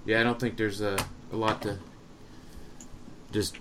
[0.03, 0.97] Yeah, I don't think there's a,
[1.31, 1.77] a lot to.
[3.31, 3.57] Just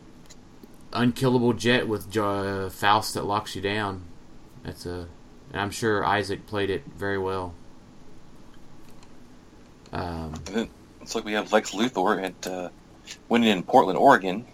[0.93, 4.05] unkillable jet with uh, Faust that locks you down.
[4.65, 5.09] That's a.
[5.53, 7.55] And I'm sure Isaac played it very well.
[9.93, 10.69] Um, And then
[11.01, 12.69] Looks like we have Lex Luthor at uh,
[13.29, 14.45] winning in Portland, Oregon,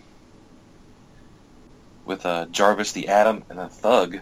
[2.06, 4.18] with uh, Jarvis the Atom and a Thug.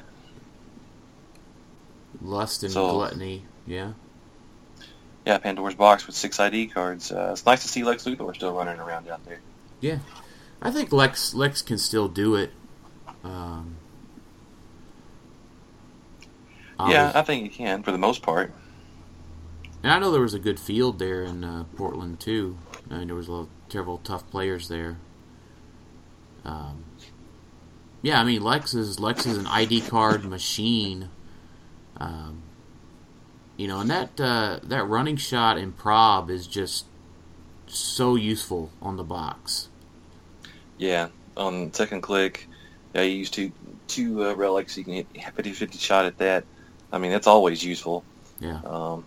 [2.23, 3.45] lust and So- gluttony.
[3.67, 3.93] Yeah.
[5.27, 7.11] Yeah, Pandora's box with six ID cards.
[7.13, 9.41] Uh, it's nice to see Lex Luthor still running around out there.
[9.81, 9.99] Yeah.
[10.65, 12.51] I think Lex Lex can still do it.
[13.23, 13.77] Um,
[16.81, 18.53] Yeah, I think he can for the most part.
[19.83, 22.57] And I know there was a good field there in uh, Portland too.
[22.91, 24.97] I mean, there was a lot of terrible tough players there.
[26.45, 26.85] Um,
[28.03, 31.11] yeah, I mean Lex is Lex is an ID card machine.
[31.99, 32.43] Um,
[33.57, 36.87] you know, and that uh, that running shot in prob is just
[37.67, 39.69] so useful on the box.
[40.79, 42.49] Yeah, on second click,
[42.95, 43.53] yeah, you use two
[43.87, 44.77] two uh, relics.
[44.77, 46.45] You can hit 50-50 shot at that.
[46.93, 48.05] I mean, that's always useful.
[48.41, 49.05] Yeah, Um,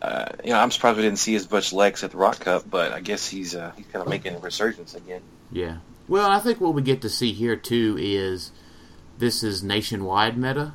[0.00, 2.64] uh, you know, I'm surprised we didn't see as much Lex at the Rock Cup,
[2.70, 5.22] but I guess he's uh, he's kind of making a resurgence again.
[5.50, 5.78] yeah.
[6.06, 8.50] Well, I think what we get to see here too is
[9.18, 10.72] this is nationwide meta.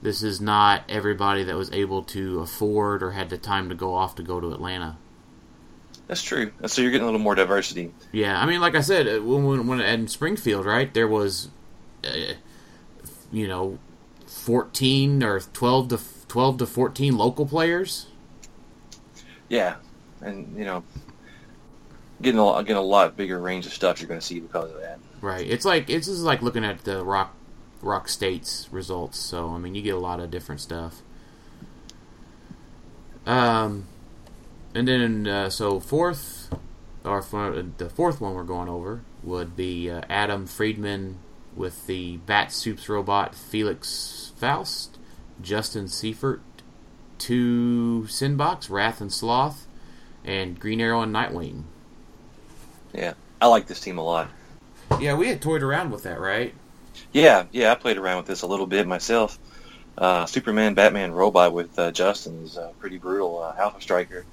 [0.00, 3.94] This is not everybody that was able to afford or had the time to go
[3.94, 4.96] off to go to Atlanta.
[6.06, 6.52] That's true.
[6.66, 7.92] So you're getting a little more diversity.
[8.12, 11.48] Yeah, I mean, like I said, uh, when when, when in Springfield, right, there was,
[12.04, 12.34] uh,
[13.32, 13.78] you know,
[14.26, 18.06] fourteen or twelve to twelve to fourteen local players.
[19.48, 19.76] Yeah,
[20.20, 20.84] and you know,
[22.20, 24.70] getting a lot, getting a lot bigger range of stuff you're going to see because
[24.72, 24.98] of that.
[25.20, 25.48] Right.
[25.48, 27.34] It's like it's just like looking at the Rock
[27.80, 29.18] Rock States results.
[29.18, 31.00] So I mean, you get a lot of different stuff.
[33.26, 33.86] Um,
[34.74, 36.52] and then uh, so fourth,
[37.04, 41.18] or the fourth one we're going over would be uh, Adam Friedman
[41.54, 44.98] with the Bat Soups robot Felix Faust,
[45.40, 46.42] Justin Seifert,
[47.18, 49.66] two Sinbox Wrath and Sloth,
[50.24, 51.62] and Green Arrow and Nightwing.
[52.92, 54.28] Yeah, I like this team a lot.
[55.00, 56.54] Yeah, we had toyed around with that, right?
[57.12, 59.38] Yeah, yeah, I played around with this a little bit myself.
[59.96, 64.24] Uh, Superman, Batman, Robot with uh, Justin is a pretty brutal uh, Alpha Striker.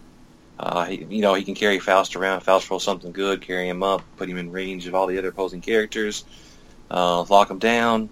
[0.59, 2.41] Uh, he, you know, he can carry Faust around.
[2.41, 5.29] Faust rolls something good, carry him up, put him in range of all the other
[5.29, 6.23] opposing characters,
[6.91, 8.09] uh, lock him down.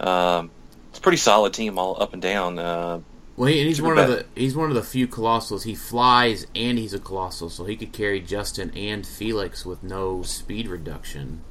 [0.00, 0.50] Um,
[0.90, 2.58] it's a pretty solid team all up and down.
[2.58, 3.00] Uh,
[3.36, 5.64] Well, he, and he's one of the he's one of the few colossals.
[5.64, 10.22] He flies and he's a colossal, so he could carry Justin and Felix with no
[10.22, 11.42] speed reduction.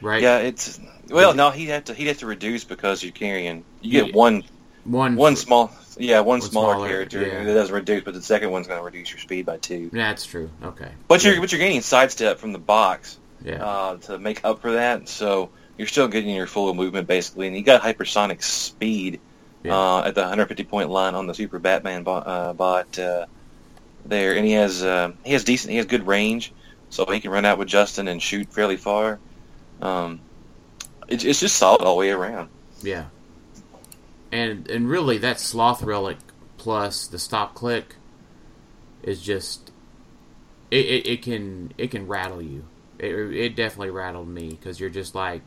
[0.00, 0.22] Right?
[0.22, 3.64] yeah, it's well, no, he'd have to he'd have to reduce because you're carrying.
[3.82, 4.04] You Yeah.
[4.06, 4.44] get one
[4.84, 5.16] One.
[5.16, 7.44] one small, yeah, one, One smaller, smaller, character yeah.
[7.44, 9.90] that doesn't reduce, but the second one's going to reduce your speed by two.
[9.92, 10.50] That's true.
[10.62, 10.90] Okay.
[11.08, 13.18] But you're but you're gaining sidestep from the box.
[13.44, 13.62] Yeah.
[13.64, 15.06] uh, to make up for that.
[15.08, 19.20] So you're still getting your full movement basically, and you got hypersonic speed
[19.62, 19.76] Yeah.
[19.78, 23.26] uh, at the 150 point line on the Super Batman bot, uh, bot uh,
[24.06, 26.52] there, and he has uh, he has decent, he has good range,
[26.90, 29.18] so he can run out with Justin and shoot fairly far.
[29.82, 30.20] Um,
[31.14, 32.48] It's it's just solid all the way around.
[32.82, 33.06] Yeah.
[34.32, 36.18] And and really that sloth relic
[36.58, 37.96] plus the stop click
[39.02, 39.70] is just
[40.70, 42.64] it, it, it can it can rattle you.
[42.98, 45.42] It, it definitely rattled me because you're just like,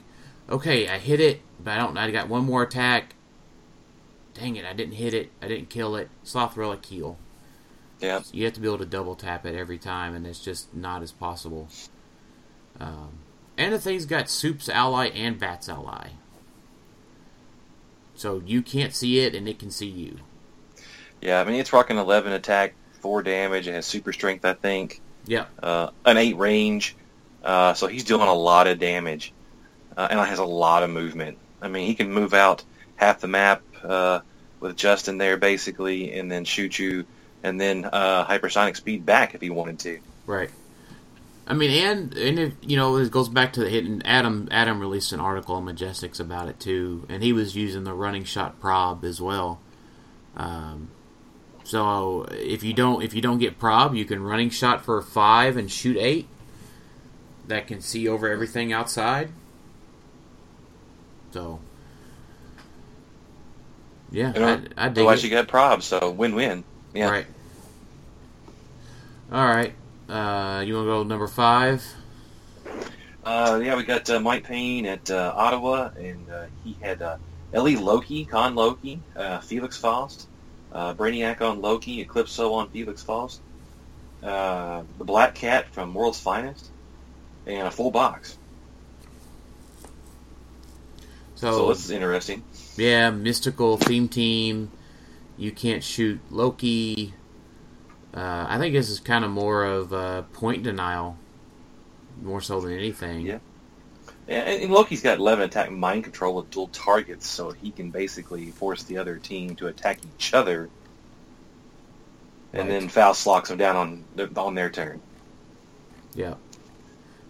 [0.50, 1.98] okay, I hit it, but I don't.
[1.98, 3.16] I got one more attack.
[4.34, 4.66] Dang it!
[4.66, 5.32] I didn't hit it.
[5.42, 6.10] I didn't kill it.
[6.24, 7.18] Sloth relic heal.
[8.00, 8.22] Yeah.
[8.32, 11.02] You have to be able to double tap it every time, and it's just not
[11.02, 11.68] as possible.
[12.80, 13.20] Um,
[13.58, 16.10] and the thing's got Soup's ally and Bat's ally.
[18.16, 20.18] So you can't see it, and it can see you.
[21.22, 25.02] Yeah, I mean it's rocking eleven attack, four damage, it has super strength, I think.
[25.26, 25.46] Yeah.
[25.62, 26.96] Uh, an eight range.
[27.44, 29.34] Uh, so he's doing a lot of damage.
[29.96, 31.38] Uh, and it has a lot of movement.
[31.62, 32.64] I mean he can move out
[32.96, 34.20] half the map uh,
[34.60, 37.06] with Justin there basically and then shoot you
[37.44, 40.00] and then uh, hypersonic speed back if he wanted to.
[40.26, 40.50] Right.
[41.50, 44.02] I mean, and and if, you know, it goes back to the hitting.
[44.04, 47.94] Adam Adam released an article on Majestics about it too, and he was using the
[47.94, 49.62] running shot prob as well.
[50.36, 50.90] Um,
[51.64, 55.56] so if you don't if you don't get prob, you can running shot for five
[55.56, 56.28] and shoot eight.
[57.48, 59.30] That can see over everything outside.
[61.32, 61.60] So,
[64.12, 65.28] yeah, You know, I, I dig Otherwise it.
[65.28, 66.66] you got prob, so win-win.
[66.94, 67.10] Yeah.
[67.10, 67.26] Right.
[69.32, 69.74] All right.
[70.10, 71.84] Uh, you want to go number five?
[73.24, 77.18] Uh, yeah, we got uh, Mike Payne at uh, Ottawa, and uh, he had uh,
[77.54, 80.28] Ellie Loki, Con Loki, uh, Felix Faust,
[80.72, 83.42] uh, Brainiac on Loki, Eclipso on Felix Faust,
[84.24, 86.70] uh, the Black Cat from World's Finest,
[87.46, 88.38] and a full box.
[91.36, 92.44] So, So this is interesting.
[92.78, 94.72] yeah, mystical theme team.
[95.38, 97.14] You can't shoot Loki.
[98.18, 101.16] Uh, I think this is kind of more of uh, point denial,
[102.24, 103.22] more so than anything.
[103.22, 103.38] Yeah.
[104.28, 108.50] And, and Loki's got 11 attack mind control with dual targets, so he can basically
[108.50, 110.68] force the other team to attack each other.
[112.54, 115.00] And then Faust locks them down on their, on their turn.
[116.16, 116.34] Yeah.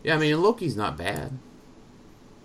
[0.04, 1.38] Yeah, I mean Loki's not bad.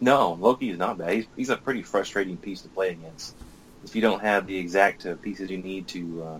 [0.01, 1.13] No, Loki is not bad.
[1.13, 3.37] He's, he's a pretty frustrating piece to play against.
[3.85, 6.39] If you don't have the exact uh, pieces you need to uh,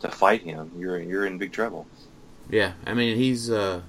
[0.00, 1.86] to fight him, you're you're in big trouble.
[2.48, 3.82] Yeah, I mean he's uh,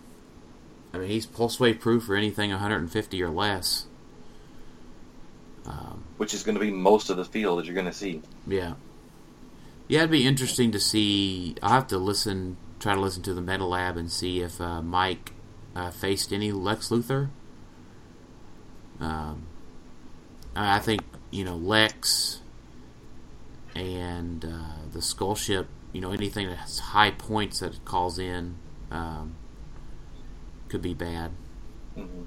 [0.94, 3.86] I mean he's pulse wave proof for anything 150 or less.
[5.66, 8.22] Um, Which is going to be most of the field that you're going to see.
[8.48, 8.76] Yeah.
[9.90, 11.56] Yeah, it'd be interesting to see.
[11.62, 14.82] I'll have to listen, try to listen to the Meta Lab and see if uh,
[14.82, 15.34] Mike
[15.76, 17.30] uh, faced any Lex Luthor.
[19.00, 19.44] Um,
[20.56, 22.42] I think, you know, Lex
[23.76, 28.20] and uh, the Skull Ship, you know, anything that has high points that it calls
[28.20, 28.56] in
[28.92, 29.36] um,
[30.70, 31.32] could be bad.
[31.98, 32.22] Mm-hmm.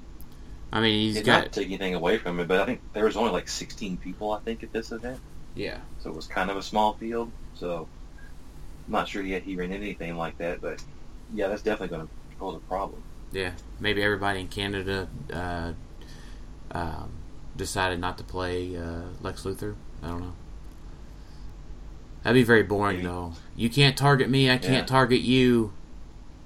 [0.73, 1.43] I mean, he's He's got.
[1.43, 4.33] not taking anything away from it, but I think there was only like 16 people,
[4.33, 5.21] I think, at this event.
[5.55, 5.77] Yeah.
[6.01, 7.31] So it was kind of a small field.
[7.55, 7.87] So
[8.87, 10.83] I'm not sure yet he ran anything like that, but
[11.33, 13.01] yeah, that's definitely going to pose a problem.
[13.31, 15.71] Yeah, maybe everybody in Canada uh,
[16.71, 17.13] um,
[17.55, 19.75] decided not to play uh, Lex Luthor.
[20.03, 20.35] I don't know.
[22.23, 23.07] That'd be very boring, Maybe.
[23.07, 23.33] though.
[23.55, 24.49] You can't target me.
[24.51, 24.85] I can't Yeah.
[24.85, 25.73] target you.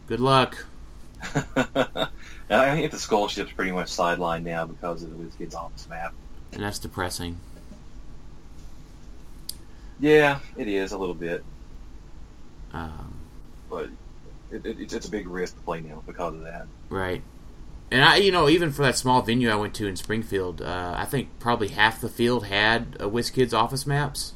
[0.08, 0.66] Good luck.
[1.58, 5.90] I think the skull ship's pretty much sidelined now because of the kids off this
[5.90, 6.14] map.
[6.54, 7.38] And that's depressing.
[10.00, 11.44] Yeah, it is a little bit,
[12.74, 13.14] Um,
[13.70, 13.90] but
[14.52, 16.68] it, it, it's, it's a big risk to play now because of that.
[16.90, 17.22] right.
[17.92, 20.96] And I, you know, even for that small venue I went to in Springfield, uh,
[20.98, 24.34] I think probably half the field had uh, WizKids office maps.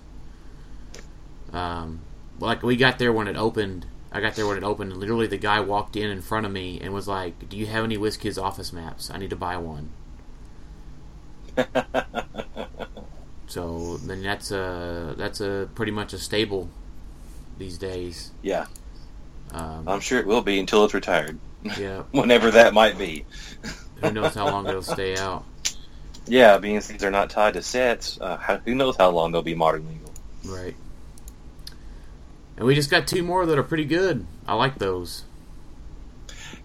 [1.54, 2.02] Um,
[2.40, 3.86] like we got there when it opened.
[4.12, 6.52] I got there when it opened, and literally the guy walked in in front of
[6.52, 9.10] me and was like, "Do you have any WizKids office maps?
[9.12, 9.92] I need to buy one."
[13.48, 16.70] So then that's a that's a pretty much a staple
[17.58, 18.32] these days.
[18.44, 18.68] yeah,
[19.52, 21.40] Um, I'm sure it will be until it's retired,
[21.76, 23.26] yeah, whenever that might be.
[24.02, 25.46] who knows how long it'll stay out?
[26.28, 29.56] Yeah, being since they're not tied to sets, uh, who knows how long they'll be
[29.56, 30.14] modern legal.
[30.46, 30.76] Right.
[32.60, 34.28] And we just got two more that are pretty good.
[34.46, 35.24] I like those.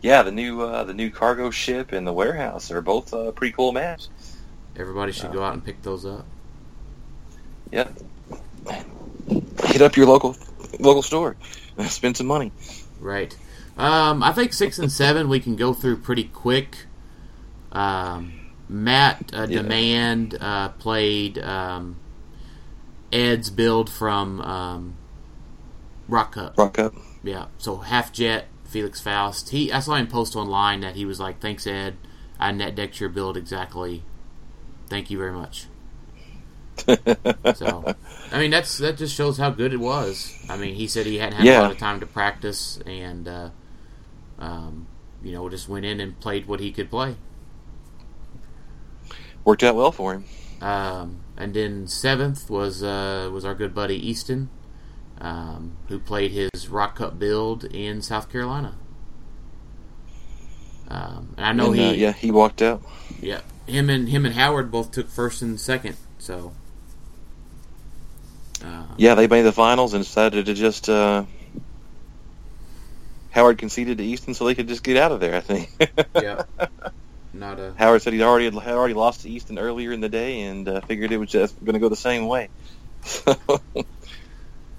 [0.02, 3.52] Yeah, the new uh, the new cargo ship and the warehouse are both uh, pretty
[3.52, 4.08] cool maps.
[4.76, 6.26] Everybody should go out and pick those up.
[7.70, 7.92] Yep.
[9.66, 10.36] Hit up your local
[10.80, 11.36] local store,
[11.86, 12.50] spend some money.
[13.00, 13.34] Right.
[13.78, 16.86] Um, I think six and seven we can go through pretty quick.
[17.70, 19.62] Um, Matt uh, Yeah.
[19.62, 21.96] Demand uh, played um,
[23.12, 24.96] Ed's build from um,
[26.08, 26.56] Rock Cup.
[26.58, 26.94] Rock up.
[27.22, 27.46] Yeah.
[27.58, 29.50] So half jet Felix Faust.
[29.50, 31.96] He I saw him post online that he was like, "Thanks Ed,
[32.38, 34.02] I net decked your build exactly
[34.88, 35.66] Thank you very much.
[37.56, 37.94] so,
[38.32, 40.36] I mean, that's that just shows how good it was.
[40.48, 43.50] I mean, he said he hadn't had a lot of time to practice, and uh,
[44.38, 44.86] um,
[45.22, 47.16] you know, just went in and played what he could play.
[49.44, 50.24] Worked out well for him.
[50.60, 54.50] Um, and then seventh was uh, was our good buddy Easton,
[55.20, 58.74] um, who played his Rock Cup build in South Carolina.
[60.88, 62.82] Um, and I know And, he, uh, yeah, he walked out.
[63.20, 65.96] yeah, him and him and Howard both took first and second.
[66.18, 66.52] So,
[68.64, 70.88] uh, Yeah, they made the finals and decided to just.
[70.88, 71.24] Uh,
[73.30, 75.34] Howard conceded to Easton so they could just get out of there.
[75.34, 75.70] I think.
[76.14, 76.42] yeah,
[77.32, 80.42] not a Howard said he'd already had already lost to Easton earlier in the day
[80.42, 82.48] and uh, figured it was just going to go the same way.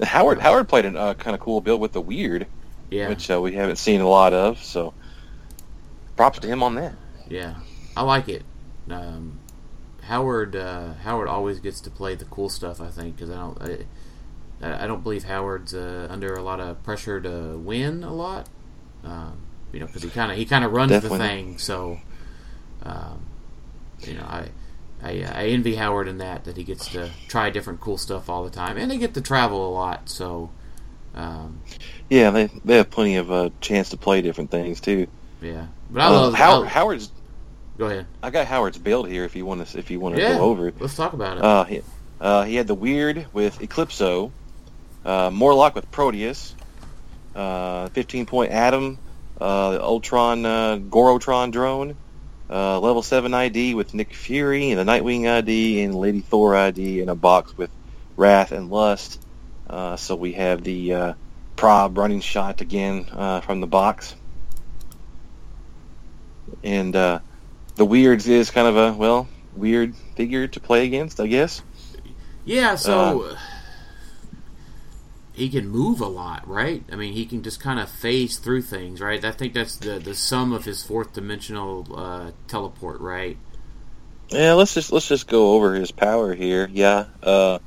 [0.04, 2.48] Howard Howard played a uh, kind of cool build with the weird,
[2.90, 4.62] yeah, which uh, we haven't seen a lot of.
[4.62, 4.94] So,
[6.16, 6.94] props to him on that.
[7.30, 7.56] yeah.
[7.98, 8.44] I like it.
[8.90, 9.40] Um,
[10.04, 12.82] Howard uh, Howard always gets to play the cool stuff.
[12.82, 13.62] I think because I don't
[14.62, 18.50] I, I don't believe Howard's uh, under a lot of pressure to win a lot.
[19.04, 19.38] Um,
[19.72, 21.18] you know, because he kind of he kind of runs Definitely.
[21.18, 21.58] the thing.
[21.58, 22.00] So,
[22.84, 23.26] um,
[24.02, 24.50] you know, I.
[25.06, 28.30] I, uh, I envy Howard in that that he gets to try different cool stuff
[28.30, 30.10] all the time, and they get to travel a lot.
[30.10, 30.50] So,
[31.16, 31.60] um,
[32.10, 35.08] Yeah, they they have plenty of uh, chance to play different things too.
[35.42, 35.68] yeah.
[35.92, 37.12] But I Uh, love Howard, I- Howard's.
[37.78, 38.08] Go ahead.
[38.24, 40.42] I got Howard's build here if you want to if you want to Yeah, go
[40.42, 40.76] over it.
[40.80, 41.44] let's talk about it.
[41.44, 41.82] Uh, he,
[42.22, 44.32] uh, he had the weird with Eclipso,
[45.04, 46.56] uh, Morlock with Proteus,
[47.36, 48.98] uh, 15 point Atom,
[49.42, 51.98] uh, Ultron uh, Gorotron drone,
[52.50, 57.02] uh, level 7 ID with Nick Fury, and the Nightwing ID, and Lady Thor ID
[57.02, 57.70] in a box with
[58.16, 59.22] Wrath and Lust.
[59.70, 61.14] Uh, so we have the uh,
[61.56, 64.16] prob running shot again uh, from the box.
[66.64, 67.20] And uh,
[67.76, 71.62] the weirds is kind of a, well, weird figure to play against, I guess.
[72.46, 73.36] Yeah, so
[75.36, 76.84] he can move a lot, right?
[76.92, 79.24] I mean, he can just kind of phase through things, right?
[79.24, 83.38] I think that's the the sum of his fourth dimensional uh, teleport, right?
[84.30, 86.70] Yeah, let's just let's just go over his power here.
[86.72, 87.60] Yeah, uh,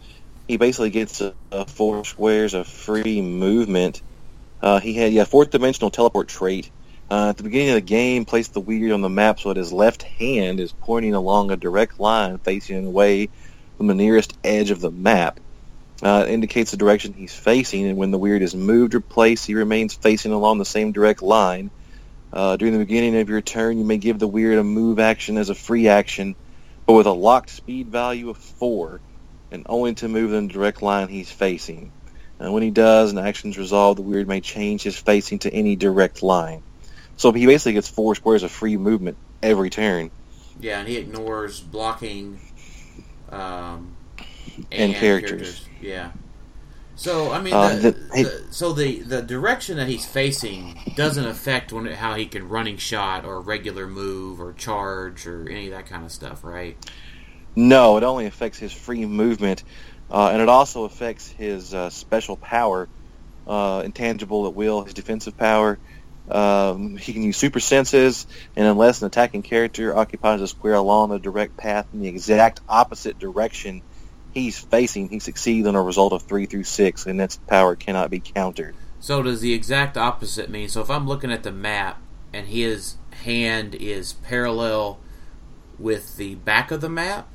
[0.48, 4.00] he basically gets uh, uh, four squares of free movement.
[4.62, 6.70] Uh, he had yeah fourth dimensional teleport trait.
[7.10, 9.56] Uh, at the beginning of the game, place the weird on the map so that
[9.56, 13.30] his left hand is pointing along a direct line facing away
[13.78, 15.40] from the nearest edge of the map.
[16.00, 19.54] Uh, indicates the direction he's facing, and when the weird is moved or placed, he
[19.54, 21.70] remains facing along the same direct line.
[22.32, 25.36] Uh, during the beginning of your turn, you may give the weird a move action
[25.36, 26.36] as a free action,
[26.86, 29.00] but with a locked speed value of 4,
[29.50, 31.90] and only to move in the direct line he's facing.
[32.38, 35.74] And when he does, an action's resolved, the weird may change his facing to any
[35.74, 36.62] direct line.
[37.16, 40.10] So he basically gets four squares of free movement every turn.
[40.60, 42.38] Yeah, and he ignores blocking
[43.30, 43.96] um,
[44.70, 45.67] And characters.
[45.80, 46.10] Yeah.
[46.96, 50.78] So I mean, Uh, the, the- hey- the- so the the direction that he's facing
[50.96, 55.66] doesn't affect when how he can running shot or regular move or charge or any
[55.66, 56.76] of that kind of stuff, right?
[57.54, 59.62] No, it only affects his free movement,
[60.10, 62.88] uh, and it also affects his uh, special power,
[63.46, 65.78] uh, intangible at will, his defensive power.
[66.30, 71.08] Um, he can use super senses, and unless an attacking character occupies a square along
[71.10, 73.82] the direct path in the exact opposite direction
[74.38, 78.10] he's facing, he succeeds on a result of three through six, and its power cannot
[78.10, 78.74] be countered.
[79.00, 80.68] So does the exact opposite mean?
[80.68, 82.00] So if I'm looking at the map
[82.32, 84.98] and his hand is parallel
[85.78, 87.28] with the back of the map,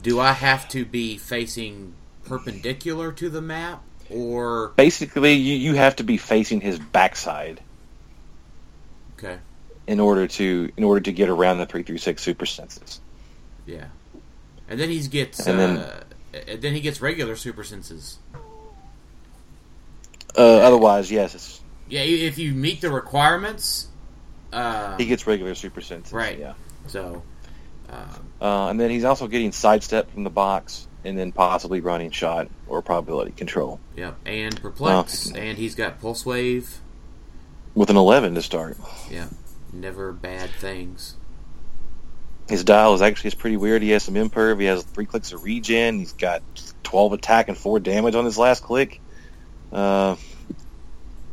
[0.00, 1.94] do I have to be facing
[2.24, 7.60] perpendicular to the map or Basically, you, you have to be facing his backside
[9.18, 9.38] okay,
[9.86, 13.00] in order to in order to get around the three through six super senses.
[13.66, 13.86] yeah.
[14.72, 16.02] And then he gets And then- uh,
[16.48, 18.18] and then he gets regular super senses.
[20.34, 21.60] Uh, otherwise, yes,
[21.90, 23.88] Yeah, if you meet the requirements,
[24.50, 26.10] uh, he gets regular super senses.
[26.10, 26.38] Right.
[26.38, 26.54] Yeah.
[26.86, 27.22] so
[27.90, 32.10] um, Uh, and then he's also getting sidestep from the box, and then possibly running
[32.10, 36.80] shot or probability control yep, and perplex, and he's got pulse wave.
[37.74, 38.78] with an eleven to start.
[39.10, 39.26] Yeah,
[39.70, 41.16] never bad things.
[42.48, 43.82] His dial is actually is pretty weird.
[43.82, 44.60] He has some imperv.
[44.60, 45.98] He has three clicks of regen.
[45.98, 46.42] He's got
[46.82, 49.00] twelve attack and four damage on his last click.
[49.72, 50.16] Uh,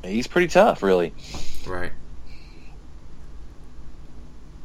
[0.03, 1.14] he's pretty tough, really.
[1.68, 1.91] Right.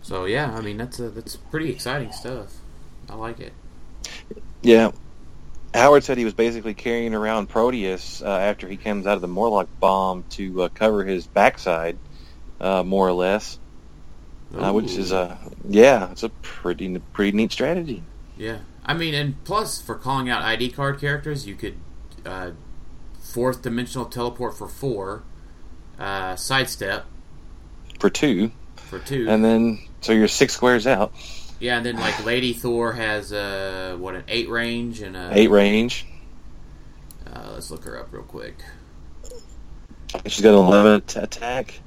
[0.03, 2.53] So yeah, I mean that's a, that's pretty exciting stuff.
[3.09, 3.53] I like it.
[4.63, 4.93] Yeah.
[5.73, 9.29] Howard said he was basically carrying around Proteus uh, after he comes out of the
[9.29, 11.99] Morlock bomb to uh, cover his backside,
[12.61, 13.59] uh, more or less.
[14.59, 15.39] Uh, which is a
[15.69, 18.03] yeah, it's a pretty pretty neat strategy.
[18.37, 21.77] Yeah, I mean, and plus for calling out ID card characters, you could
[22.25, 22.51] uh,
[23.21, 25.23] fourth dimensional teleport for four,
[25.99, 27.07] uh, sidestep.
[27.99, 31.13] For two, for two, and then so you're six squares out,
[31.61, 35.51] yeah, and then like Lady Thor has uh, what an eight range and a eight
[35.51, 36.07] range.
[37.27, 38.57] Uh, let's look her up real quick.
[40.27, 41.81] She's got an eleven at- attack,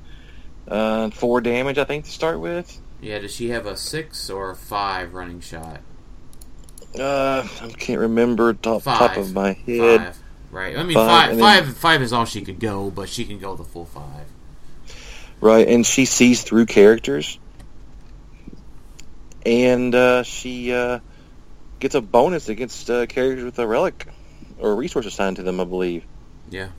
[0.68, 2.80] uh, four damage I think to start with.
[3.02, 5.82] Yeah, does she have a six or a five running shot?
[7.00, 10.00] Uh, I can't remember top top of my head.
[10.00, 10.20] Five,
[10.52, 10.78] right?
[10.78, 13.38] I mean, Five, five, five, then- five is all she could go, but she can
[13.40, 14.26] go the full five.
[15.40, 17.38] Right, and she sees through characters,
[19.46, 21.00] and uh, she uh,
[21.80, 24.08] gets a bonus against uh, characters with a relic
[24.58, 26.04] or a resource assigned to them, I believe,
[26.50, 26.70] Yeah,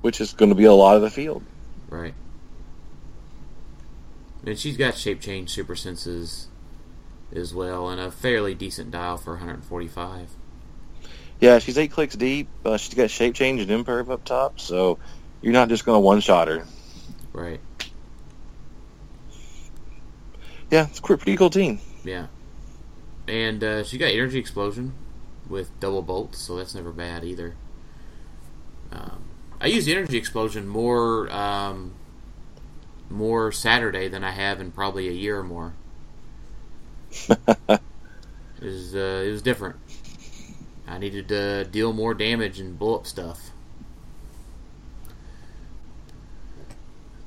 [0.00, 1.44] which is going to be a lot of the field.
[1.88, 2.14] right.
[4.44, 6.48] And she's got shape change super senses
[7.34, 10.30] as well, and a fairly decent dial for 145.
[11.40, 12.48] Yeah, she's eight clicks deep.
[12.64, 14.98] Uh, she's got shape change and imperv up top, so
[15.40, 16.64] you're not just going to one shot her.
[17.32, 17.60] Right.
[20.70, 21.80] Yeah, it's a pretty cool team.
[22.04, 22.26] Yeah.
[23.26, 24.94] And uh, she got energy explosion
[25.48, 27.54] with double bolts, so that's never bad either.
[28.90, 29.22] Um,
[29.60, 31.94] I used energy explosion more um,
[33.10, 35.72] more Saturday than I have in probably a year or more.
[38.60, 39.76] It was uh, it was different.
[40.86, 43.50] I needed to deal more damage and blow up stuff.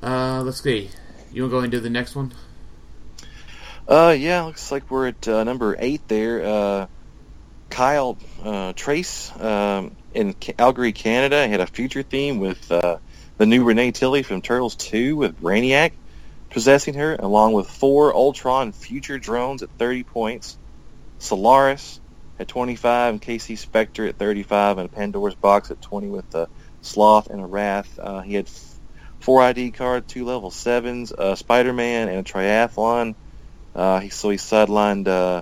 [0.03, 0.89] Uh, let's see.
[1.31, 2.33] You want to go into the next one?
[3.87, 6.43] Uh, yeah, looks like we're at uh, number eight there.
[6.43, 6.87] Uh,
[7.69, 12.97] Kyle uh, Trace um, in Calgary, Canada, had a future theme with uh,
[13.41, 15.93] the new Renet Tilley from Turtles 2 with Brainiac
[16.51, 20.59] possessing her, along with four Ultron future drones at 30 points,
[21.17, 21.99] Solaris
[22.37, 26.49] at 25, and KC Spectre at 35, and a Pandora's Box at 20 with a
[26.81, 27.97] Sloth and a Wrath.
[27.97, 28.47] Uh, he had
[29.21, 33.15] four ID cards, two level 7s, uh, Spider-Man, and a Triathlon.
[33.73, 35.41] Uh, he, so he sidelined uh,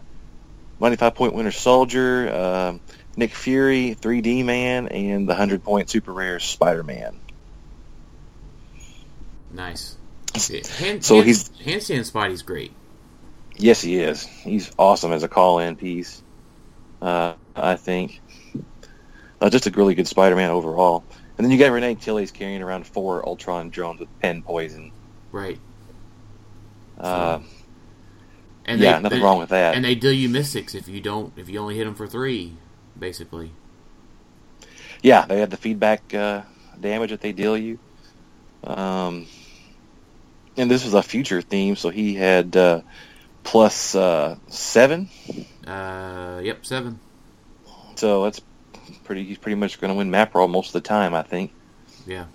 [0.80, 2.80] 95 point Winter Soldier, um
[3.18, 7.20] Nick Fury, 3D Man, and the 100 point super rare Spider Man.
[9.52, 9.96] Nice.
[10.50, 12.72] Yeah, hand, So hand, he's- handstand Spidey's great.
[13.58, 14.24] Yes, he is.
[14.24, 16.22] He's awesome as a call in piece,
[17.02, 18.22] uh, I think.
[19.42, 21.04] Uh, just a really good Spider Man overall.
[21.38, 24.92] And then you got Renet Tilley's carrying around four Ultron drones with pen poison.
[25.32, 25.60] Right.
[27.00, 27.40] Uh,
[28.66, 29.76] And yeah, they, nothing they- wrong with that.
[29.76, 32.56] And they deal you mystics if you don't if you only hit them for three,
[32.98, 33.52] basically.
[35.02, 36.42] yeah, they have the feedback uh,
[36.80, 37.80] damage that they deal you.
[38.64, 39.26] Um,
[40.60, 42.82] and this was a future theme, so he had uh,
[43.44, 45.10] plus uh, seven.
[45.66, 47.00] Uh, yep, seven.
[47.96, 48.42] So that's
[49.06, 49.24] pretty.
[49.24, 51.54] He's pretty much going to win map roll most of the time, I think.
[52.06, 52.26] Yeah.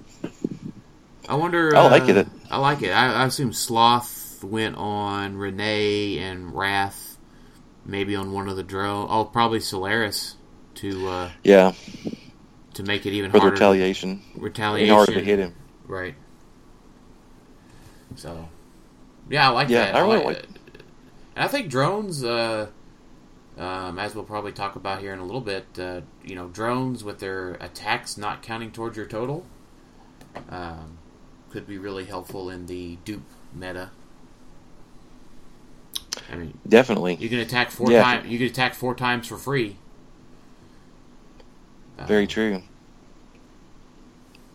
[1.29, 1.77] I wonder.
[1.77, 2.29] I like uh, it.
[2.51, 2.91] I like it.
[2.91, 7.18] I, I assume Sloth went on Renee and Wrath,
[7.85, 9.07] maybe on one of the drone.
[9.11, 10.37] Oh, probably Solaris
[10.77, 11.72] to uh, Yeah,
[12.75, 13.55] to make it even for the harder.
[13.55, 14.22] retaliation.
[14.35, 14.91] retaliation.
[14.91, 15.55] In order to hit him.
[15.87, 16.14] Right.
[18.16, 18.48] So,
[19.28, 19.94] yeah, I like Yeah, that.
[19.94, 20.48] I really like like it.
[21.36, 22.68] And I think drones, uh,
[23.58, 27.04] um, as we'll probably talk about here in a little bit, uh, you know, drones
[27.04, 29.46] with their attacks not counting towards your total,
[30.48, 30.98] um,
[31.50, 33.90] could be really helpful in the dupe meta.
[36.30, 37.18] I mean, Definitely.
[37.18, 37.92] you can attack four Yeah.
[37.92, 38.28] times.
[38.28, 39.76] You can attack four times for free.
[42.06, 42.62] Very Um, true.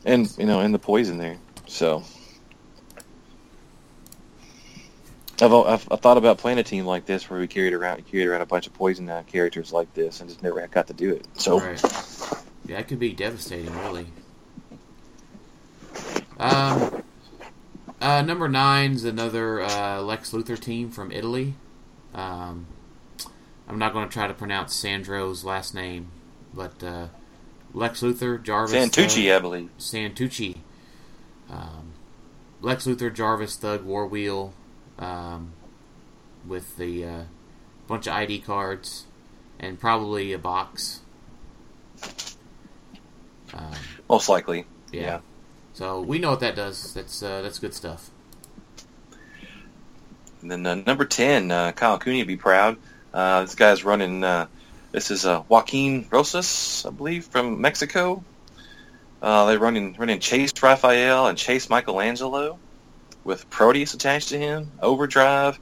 [0.05, 1.37] And you know, and the poison there.
[1.67, 2.03] So
[5.41, 8.27] I've, I've, I've thought about playing a team like this where we carried around carried
[8.27, 11.13] around a bunch of poison uh, characters like this and just never got to do
[11.13, 11.25] it.
[11.33, 11.81] So Right.
[12.65, 14.05] Yeah, it could be devastating, really.
[16.39, 17.03] Um,
[17.99, 21.55] uh, number nine's another uh, Lex Luthor team from Italy.
[22.13, 22.67] Um,
[23.67, 26.11] I'm not going to try to pronounce Sandro's last name,
[26.53, 27.07] but uh,
[27.73, 29.69] Lex Luthor, Jarvis, Santucci, I believe.
[29.79, 30.57] Santucci,
[31.49, 31.93] um,
[32.61, 34.53] Lex Luthor, Jarvis, Thug, War Wheel,
[34.99, 35.53] um,
[36.45, 37.23] with the uh,
[37.87, 39.05] bunch of ID cards
[39.59, 41.01] and probably a box.
[43.53, 43.71] Um,
[44.09, 44.65] Most likely.
[44.91, 45.01] yeah.
[45.01, 45.19] Yeah.
[45.73, 46.93] So we know what that does.
[46.93, 48.11] That's uh, that's good stuff.
[50.41, 52.77] And then uh, number ten, uh, Kyle Cooney would be proud.
[53.13, 54.23] Uh, this guy's running.
[54.23, 54.47] Uh,
[54.91, 58.23] this is uh, Joaquin Rosas, I believe, from Mexico.
[59.21, 62.59] Uh, they're running running Chase Raphael and Chase Michelangelo.
[63.23, 65.59] With Proteus attached to him, Overdrive,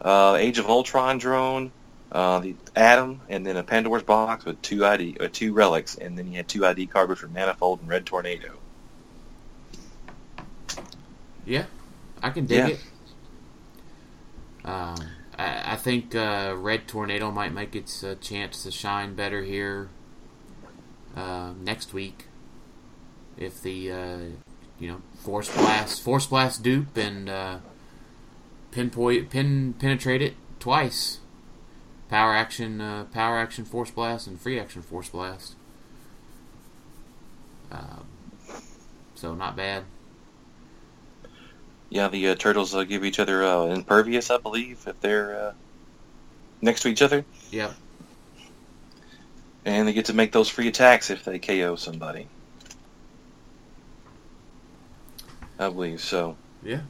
[0.00, 1.72] uh, Age of Ultron drone,
[2.12, 6.18] uh, the Atom, and then a Pandora's box with two ID, uh, two relics, and
[6.18, 8.62] then he had two ID cards for Manifold and Red Tornado.
[11.44, 11.66] Yeah,
[12.22, 12.68] I can dig Yeah.
[12.68, 12.80] it.
[14.64, 19.42] Um, I, I think uh, Red Tornado might make its uh, chance to shine better
[19.42, 19.90] here
[21.14, 22.26] uh, next week
[23.36, 24.18] if the uh,
[24.78, 27.58] you know Force Blast, Force Blast dupe, and uh,
[28.70, 31.18] pinpoint pin penetrate it twice.
[32.08, 35.56] Power action, uh, power action, Force Blast, and free action, Force Blast.
[37.72, 38.06] Um,
[39.16, 39.84] so not bad.
[41.88, 45.52] Yeah, the uh, turtles uh, give each other uh, impervious, I believe, if they're uh,
[46.60, 47.74] next to each other, Yep.
[49.64, 52.28] and they get to make those free attacks if they KO somebody.
[55.58, 56.36] I believe so.
[56.62, 56.80] Yeah.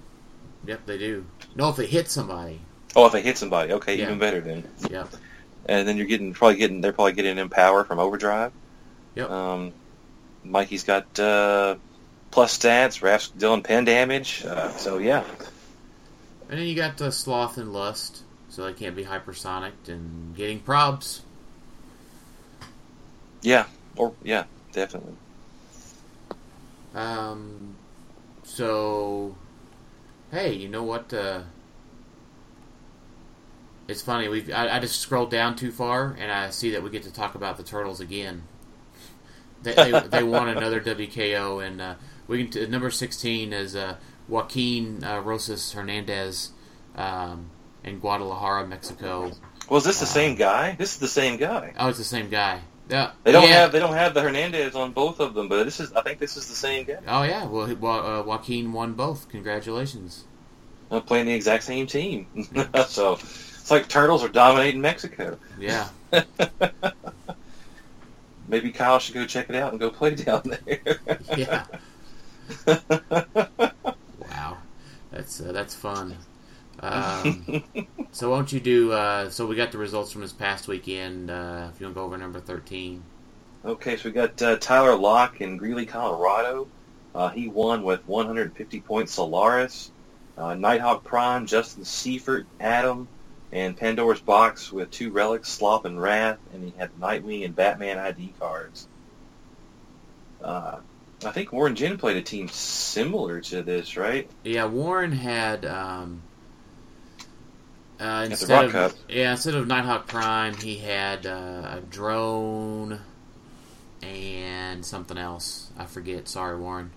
[0.66, 1.24] Yep, they do.
[1.54, 2.60] No, if they hit somebody.
[2.96, 4.04] Oh, if they hit somebody, okay, Yeah.
[4.04, 4.64] even better then.
[4.90, 5.08] Yep.
[5.66, 8.52] And then you're getting probably getting they're probably getting Empower from Overdrive.
[9.14, 9.30] Yep.
[9.30, 9.72] Um,
[10.44, 11.76] Mikey's got uh,
[12.30, 14.44] plus stats, Raph's dealing pen damage.
[14.44, 15.24] Uh, so yeah,
[16.48, 20.60] And then you got uh, Sloth and Lust, so they can't be hypersonic and getting
[20.60, 21.20] probs.
[23.42, 25.14] yeah, or yeah, definitely.
[26.94, 27.75] Um,
[28.46, 29.36] so,
[30.30, 31.12] hey, you know what?
[31.12, 31.42] Uh,
[33.88, 34.28] it's funny.
[34.28, 37.12] We I, I just scrolled down too far, and I see that we get to
[37.12, 38.44] talk about the turtles again.
[39.64, 41.94] They they, they won another WKO, and uh,
[42.28, 43.96] we can t- number sixteen is uh,
[44.28, 46.52] Joaquin uh, Rosas Hernandez
[46.94, 47.50] um,
[47.82, 49.32] in Guadalajara, Mexico.
[49.68, 50.76] Well, is this the same guy?
[50.76, 51.74] This is the same guy.
[51.76, 52.60] Oh, it's the same guy.
[52.88, 53.62] Yeah, They don't yeah.
[53.62, 56.20] have they don't have the Hernandez on both of them, but this is I think
[56.20, 56.98] this is the same guy.
[57.08, 59.28] Oh yeah, well, uh, Joaquin won both.
[59.28, 60.24] Congratulations.
[60.88, 62.26] Uh, playing the exact same team.
[62.86, 65.36] so it's like turtles are dominating Mexico.
[65.58, 65.88] Yeah.
[68.48, 71.00] Maybe Kyle should go check it out and go play down there.
[71.36, 71.64] Yeah.
[74.30, 74.58] Wow,
[75.10, 76.16] that's uh, that's fun.
[76.80, 77.64] Um,
[78.12, 78.92] so won't you do?
[78.92, 81.30] Uh, so we got the results from this past weekend.
[81.30, 83.02] Uh, if you want to go over number thirteen.
[83.64, 86.68] Okay, so we got uh, Tyler Locke in Greeley, Colorado.
[87.14, 89.14] Uh, he won with 150 points.
[89.14, 89.90] Solaris,
[90.38, 93.08] uh, Nighthawk Prime, Justin Seyfert, Atom,
[93.50, 97.98] and Pandora's Box with two relics, Sloth and Wrath, and he had Nightwing and Batman
[97.98, 98.86] ID cards.
[100.42, 100.78] Uh,
[101.24, 104.30] I think Warren Jin played a team similar to this, right?
[104.44, 106.20] Yeah, Warren had um,
[107.98, 113.00] uh, instead of yeah instead of Nighthawk Prime, he had uh, a drone
[114.02, 115.70] and something else.
[115.78, 116.28] I forget.
[116.28, 116.90] Sorry, Warren.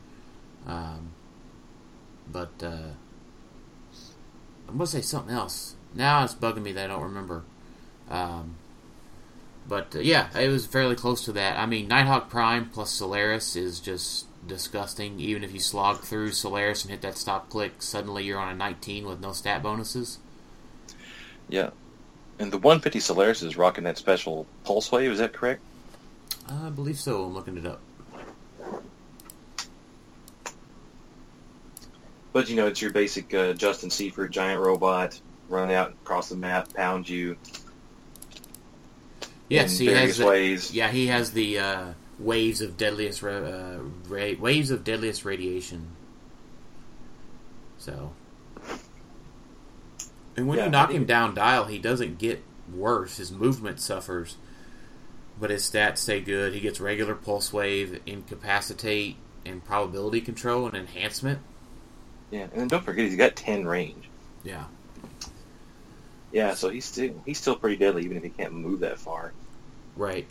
[0.67, 1.11] Um,
[2.31, 2.91] but uh,
[4.67, 5.75] I'm gonna say something else.
[5.95, 7.43] Now it's bugging me that I don't remember.
[8.09, 8.55] Um,
[9.67, 11.57] but uh, yeah, it was fairly close to that.
[11.57, 15.19] I mean, Nighthawk Prime plus Solaris is just disgusting.
[15.19, 18.55] Even if you slog through Solaris and hit that stop click, suddenly you're on a
[18.55, 20.19] 19 with no stat bonuses.
[21.49, 21.71] Yeah.
[22.39, 25.61] And the 150 Solaris is rocking that special Pulse Wave, is that correct?
[26.47, 27.25] I believe so.
[27.25, 27.81] I'm looking it up.
[32.31, 35.19] But you know, it's your basic uh, Justin Seyfert giant robot,
[35.49, 37.35] run out across the map, pound you
[39.49, 40.17] Yes, in he various has.
[40.19, 40.73] The, ways.
[40.73, 41.85] yeah, he has the uh,
[42.19, 45.87] waves of deadliest ra- uh, ra- waves of deadliest radiation.
[47.79, 48.11] So,
[50.39, 53.17] and when Yeah, you knock him down dial, he doesn't get worse.
[53.17, 54.37] His movement suffers,
[55.39, 56.53] but his stats stay good.
[56.53, 61.39] He gets regular pulse wave, incapacitate, and probability control and enhancement.
[62.31, 64.11] Yeah, and then don't forget he's got ten range.
[64.43, 64.65] Yeah,
[66.31, 69.35] Yeah, so he's still he's still pretty deadly even if he can't move that far.
[69.95, 70.27] right.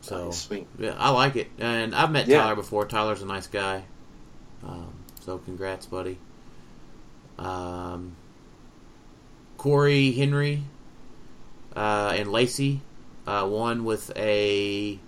[0.00, 0.68] So Sweet.
[0.78, 2.42] Yeah, I like it, and I've met Yeah.
[2.42, 2.86] Tyler before.
[2.86, 3.84] Tyler's a nice guy,
[4.62, 6.18] um, so congrats, buddy.
[7.38, 8.16] Um,
[9.58, 10.62] Corey Henry
[11.74, 12.80] uh, and Lacey
[13.26, 14.98] uh, won with a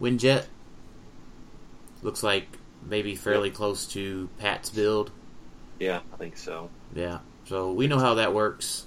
[0.00, 0.46] Windjet.
[2.02, 2.46] Looks like
[2.86, 5.10] maybe fairly close to Pat's build.
[5.78, 6.70] Yeah, I think so.
[6.94, 8.86] Yeah, so we know how that works.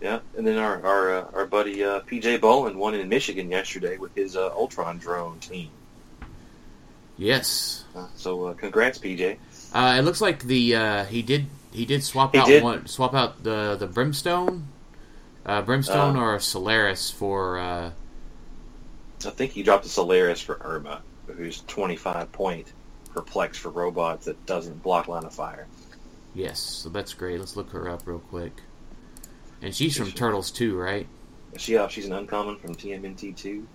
[0.00, 3.96] Yeah, and then our our uh, our buddy uh, PJ Bolin won in Michigan yesterday
[3.96, 5.70] with his uh, Ultron drone team.
[7.16, 9.38] Yes, Uh, so uh, congrats, PJ.
[9.72, 12.62] Uh, it looks like the uh, he did he did swap He out did.
[12.62, 14.68] one swap out the the brimstone,
[15.46, 16.20] uh, brimstone Uh.
[16.20, 17.90] or Solaris for uh,
[19.26, 22.72] I think he dropped the Solaris for Irma, who's twenty five point.
[23.14, 25.66] perplex for robots that doesn't block line of fire.
[26.34, 27.40] Yes, so that's great.
[27.40, 28.52] Let's look her up real quick.
[29.60, 31.06] And she's from she- Turtles too, right?
[31.56, 33.66] She uh, she's an uncommon from TMNT two.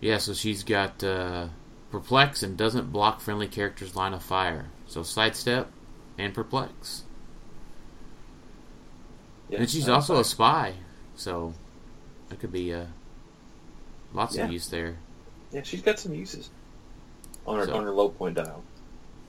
[0.00, 1.48] Yeah, so she's got uh,
[1.90, 4.66] perplex and doesn't block friendly characters' line of fire.
[4.86, 5.70] So sidestep
[6.18, 7.04] and perplex.
[9.48, 10.74] Yeah, and she's also a spy,
[11.14, 11.54] so
[12.28, 12.86] that could be uh,
[14.12, 14.44] lots Yeah.
[14.46, 14.96] of use there.
[15.52, 16.50] yeah she's got some uses
[17.46, 18.62] on her So- on her low point dial.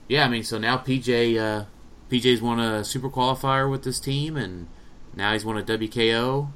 [0.08, 1.64] Yeah, I mean, so now PJ uh,
[2.10, 4.66] PJ's won a super qualifier with this team, and
[5.14, 6.48] now he's won a WKO.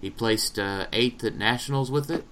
[0.00, 2.24] He placed uh, eighth at nationals with it.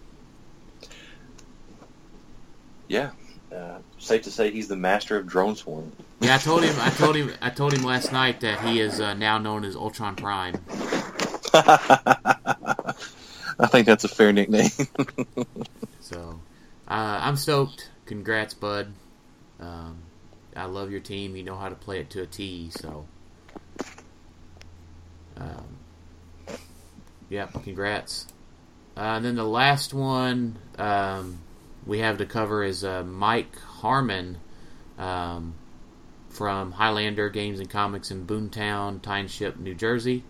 [2.88, 3.12] Yeah,
[3.50, 5.92] uh, safe to say he's the master of drone swarm.
[6.20, 6.74] Yeah, I told him.
[6.80, 7.32] I told him.
[7.40, 10.56] I told him last night that he is uh, now known as Ultron Prime.
[11.54, 12.94] I
[13.66, 14.70] think that's a fair nickname.
[16.12, 16.40] So
[16.88, 17.88] uh, I'm stoked.
[18.04, 18.92] Congrats, bud.
[19.58, 20.02] Um,
[20.54, 21.36] I love your team.
[21.36, 22.68] You know how to play it to a T.
[22.70, 23.06] So,
[25.38, 25.78] um,
[27.30, 28.26] yeah, congrats.
[28.94, 31.38] Uh, and then the last one um,
[31.86, 34.38] we have to cover is uh, Mike Harmon
[34.98, 35.54] um,
[36.28, 40.24] from Highlander Games and Comics in Boonton, Township, New Jersey.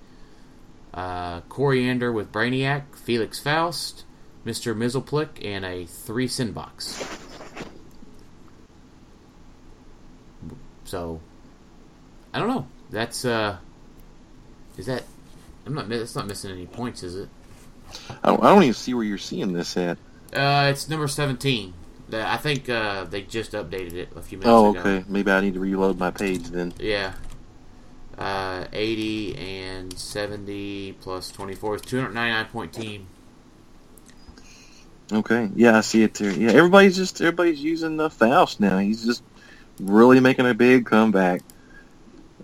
[0.94, 4.04] Uh, Koriand'r with Brainiac, Felix Faust,
[4.44, 4.76] Mr.
[4.76, 7.02] Mxyzptlk, and a three sin box.
[10.84, 11.20] So,
[12.34, 12.66] I don't know.
[12.90, 13.56] That's uh,
[14.76, 15.04] is that?
[15.64, 15.88] I'm not.
[15.88, 17.28] That's not missing any points, is it?
[18.22, 19.96] I don't, I don't even see where you're seeing this at.
[20.32, 21.74] Uh, it's number seventeen.
[22.12, 24.80] I think uh, they just updated it a few minutes Oh, ago.
[24.80, 25.04] Oh, okay.
[25.08, 26.74] Maybe I need to reload my page then.
[26.78, 27.14] Yeah.
[28.18, 33.06] Uh, 80 and 70 plus 24 is 299 point team.
[35.10, 35.50] Okay.
[35.54, 36.30] Yeah, I see it there.
[36.32, 38.78] Yeah, everybody's just everybody's using the Faust now.
[38.78, 39.22] He's just
[39.80, 41.42] really making a big comeback,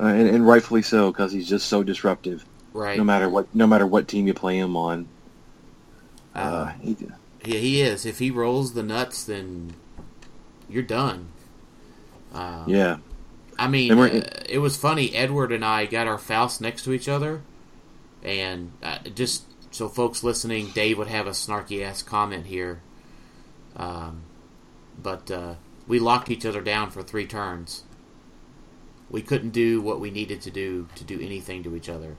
[0.00, 2.44] uh, and, and rightfully so because he's just so disruptive.
[2.72, 2.96] Right.
[2.98, 5.08] No matter what, no matter what team you play him on.
[6.34, 6.96] Uh, Uh, he,
[7.48, 8.04] yeah, he is.
[8.04, 9.74] If he rolls the nuts, then
[10.68, 11.28] you're done.
[12.34, 12.98] Uh, yeah.
[13.58, 15.14] I mean, uh, it was funny.
[15.14, 17.40] Edward and I got our Faust next to each other,
[18.22, 22.82] and uh, just so folks listening, Dave would have a snarky ass comment here.
[23.76, 24.22] Um,
[25.02, 25.54] but uh,
[25.86, 27.84] we locked each other down for three turns.
[29.08, 32.16] We couldn't do what we needed to do to do anything to each other.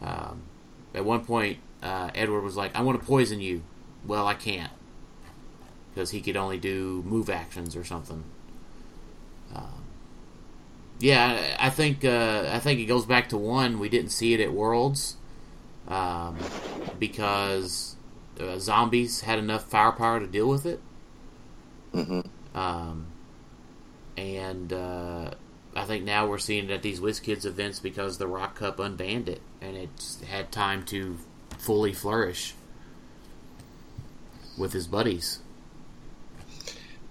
[0.00, 0.42] Um,
[0.94, 3.62] at one point, uh, Edward was like, "I want to poison you."
[4.06, 4.72] Well, I can't
[5.94, 8.24] because he could only do move actions or something.
[9.54, 9.84] Um,
[10.98, 13.78] yeah, I think uh, I think it goes back to one.
[13.78, 15.16] We didn't see it at Worlds
[15.88, 16.38] um,
[16.98, 17.96] because
[18.40, 20.80] uh, zombies had enough firepower to deal with it,
[21.92, 22.20] hmm
[22.54, 23.06] um,
[24.16, 25.30] and uh,
[25.74, 29.28] I think now we're seeing it at these WizKids events because the Rock Cup unbanned
[29.28, 31.18] it and it's had time to
[31.62, 32.54] fully flourish
[34.58, 35.38] with his buddies.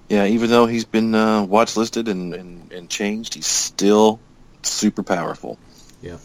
[0.09, 4.19] Yeah, even though he's been uh, watch listed and, and, and changed, he's still
[4.61, 5.57] super powerful.
[6.01, 6.17] Yeah.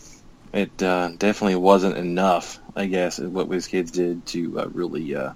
[0.53, 5.35] It uh, definitely wasn't enough, I guess, what WizKids did to uh, really uh,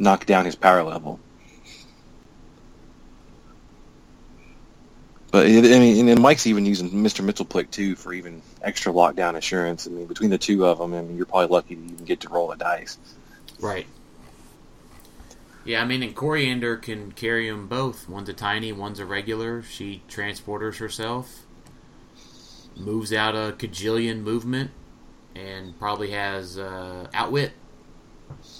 [0.00, 1.20] knock down his power level.
[5.32, 7.24] But it, I mean, and Mike's even using Mr.
[7.24, 9.86] Mxyzptlk too for even extra lockdown assurance.
[9.86, 12.20] I mean, between the two of them, I mean, you're probably lucky to even get
[12.20, 12.98] to roll a dice.
[13.58, 13.86] Right.
[15.64, 18.10] Yeah, I mean, and Koriand'r can carry them both.
[18.10, 19.62] One's a tiny, one's a regular.
[19.62, 21.46] She transporters herself,
[22.76, 24.70] moves out a cajillion movement,
[25.34, 27.52] and probably has uh, outwit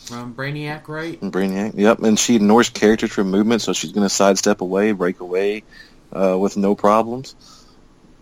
[0.06, 1.20] from Brainiac, right?
[1.20, 1.98] Brainiac, yep.
[1.98, 5.64] And she ignores characters for movement, so she's going to sidestep away, break away
[6.12, 7.34] uh, with no problems.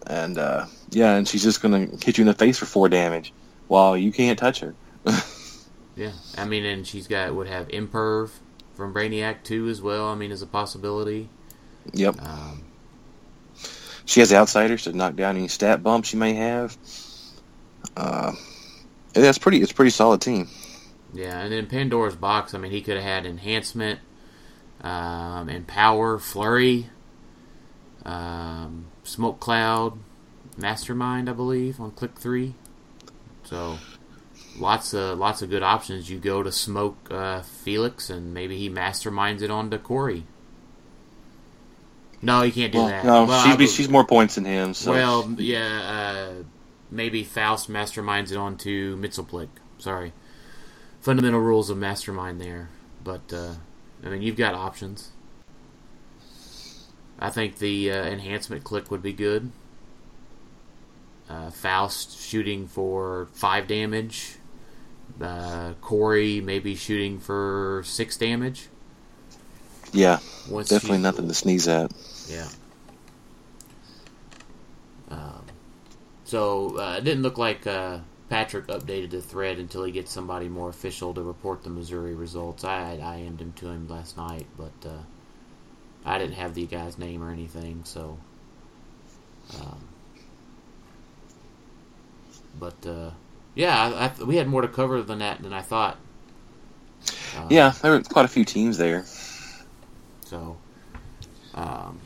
[0.07, 2.89] And uh, yeah, and she's just going to hit you in the face for four
[2.89, 3.33] damage
[3.69, 4.75] while you can't touch her.
[5.97, 8.31] Yeah, I mean, and she's got would have imperv
[8.75, 10.09] from Brainiac two as well.
[10.09, 11.29] I mean, as a possibility.
[11.93, 12.17] Yep.
[12.23, 12.63] Um,
[14.05, 16.77] She has outsiders to knock down any stat bumps you may have.
[17.97, 18.33] Uh,
[19.15, 19.63] yeah, it's pretty.
[19.63, 20.49] It's a pretty solid team.
[21.13, 22.55] Yeah, and then Pandora's box.
[22.55, 24.01] I mean, he could have had enhancement,
[24.81, 26.89] um, and power, flurry,
[28.05, 29.99] um, smoke cloud,
[30.57, 31.29] mastermind.
[31.29, 32.55] I believe on click three.
[33.45, 33.79] So
[34.59, 36.11] lots of lots of good options.
[36.11, 40.25] You go to smoke uh, Felix, and maybe he masterminds it onto Corey.
[42.23, 43.05] No, you can't do Well, that.
[43.05, 44.75] no, Well, she'd I be, be- she's more points than him.
[44.75, 45.81] So well, yeah,
[46.39, 46.43] uh,
[46.91, 49.49] maybe Faust masterminds it onto Mxyzptlk.
[49.79, 50.13] Sorry.
[51.01, 52.69] Fundamental rules of mastermind there.
[53.03, 53.55] But, uh,
[54.05, 55.13] I mean, you've got options.
[57.21, 59.51] I think the uh, enhancement click would be good.
[61.29, 64.37] Uh, Faust shooting for five damage.
[65.21, 68.69] Uh, Corey maybe shooting for six damage.
[69.93, 70.19] Yeah,
[70.49, 71.93] Once definitely nothing to sneeze at.
[72.29, 72.49] Yeah.
[75.11, 75.45] Um,
[76.25, 77.99] so uh, it didn't look like uh,
[78.29, 82.65] Patrick updated the thread until he gets somebody more official to report the Missouri results.
[82.65, 85.03] I I IM'd him to him last night, but uh,
[86.05, 87.83] I didn't have the guy's name or anything.
[87.85, 88.19] So,
[89.61, 89.89] um,
[92.59, 93.11] but uh,
[93.55, 95.99] yeah, I, I, we had more to cover than that than I thought.
[97.37, 99.05] Um, Yeah, there were quite a few teams there.
[100.25, 100.57] so,
[101.55, 102.01] um,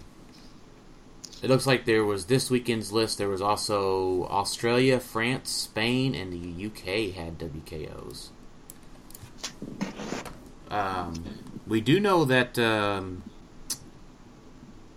[1.42, 3.18] it looks like there was this weekend's list.
[3.18, 8.28] There was also Australia, France, Spain, and the UK had WKOs.
[10.70, 11.24] Um,
[11.66, 13.22] we do know that um,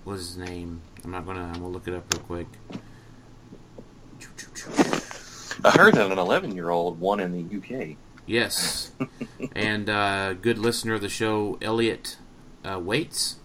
[0.08, 0.82] what's his name?
[1.04, 1.44] I'm not gonna.
[1.44, 2.48] I'm gonna look it up real quick.
[5.64, 7.98] I heard that an 11 year old won in the UK.
[8.26, 8.92] Yes,
[9.56, 12.18] and uh, good listener of the show, Elliot
[12.64, 13.38] uh, Waits,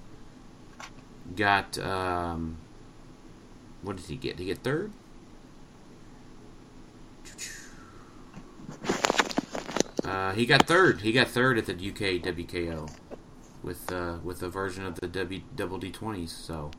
[1.35, 2.59] got um,
[3.83, 4.37] what did he get?
[4.37, 4.93] Did he get third?
[10.05, 11.01] Uh, he got third.
[11.01, 12.89] He got third at the UK WKO
[13.63, 16.33] with uh, with a version of the W double D twenties.
[16.33, 16.71] So,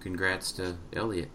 [0.00, 1.30] congrats to Elliot.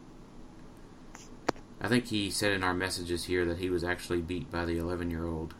[1.81, 4.77] I think he said in our messages here that he was actually beat by the
[4.77, 5.53] eleven year old.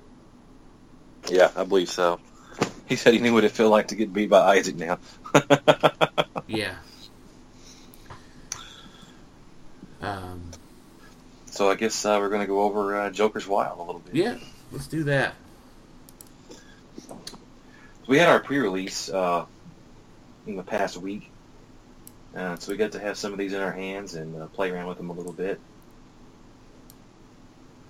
[1.29, 2.19] Yeah, I believe so.
[2.87, 4.99] He said he knew what it felt like to get beat by Isaac now.
[6.47, 6.73] Yeah.
[10.01, 10.49] Um,
[11.45, 14.15] so I guess uh, we're going to go over uh, Joker's Wild a little bit.
[14.15, 14.37] yeah,
[14.71, 15.35] let's do that.
[18.09, 19.45] We had our pre-release uh,
[20.47, 21.29] in the past week,
[22.35, 24.71] uh, so we got to have some of these in our hands and uh, play
[24.71, 25.59] around with them a little bit,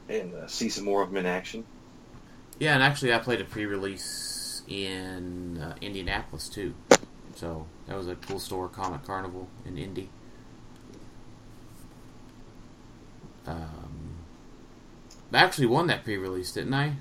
[0.09, 1.63] and uh, see some more of them in action.
[2.59, 6.73] Yeah, and actually, I played a pre-release in uh, Indianapolis too,
[7.35, 10.09] so that was a cool store, Comic Carnival in Indy.
[13.47, 14.17] Um,
[15.31, 16.95] I actually won that pre-release, didn't I?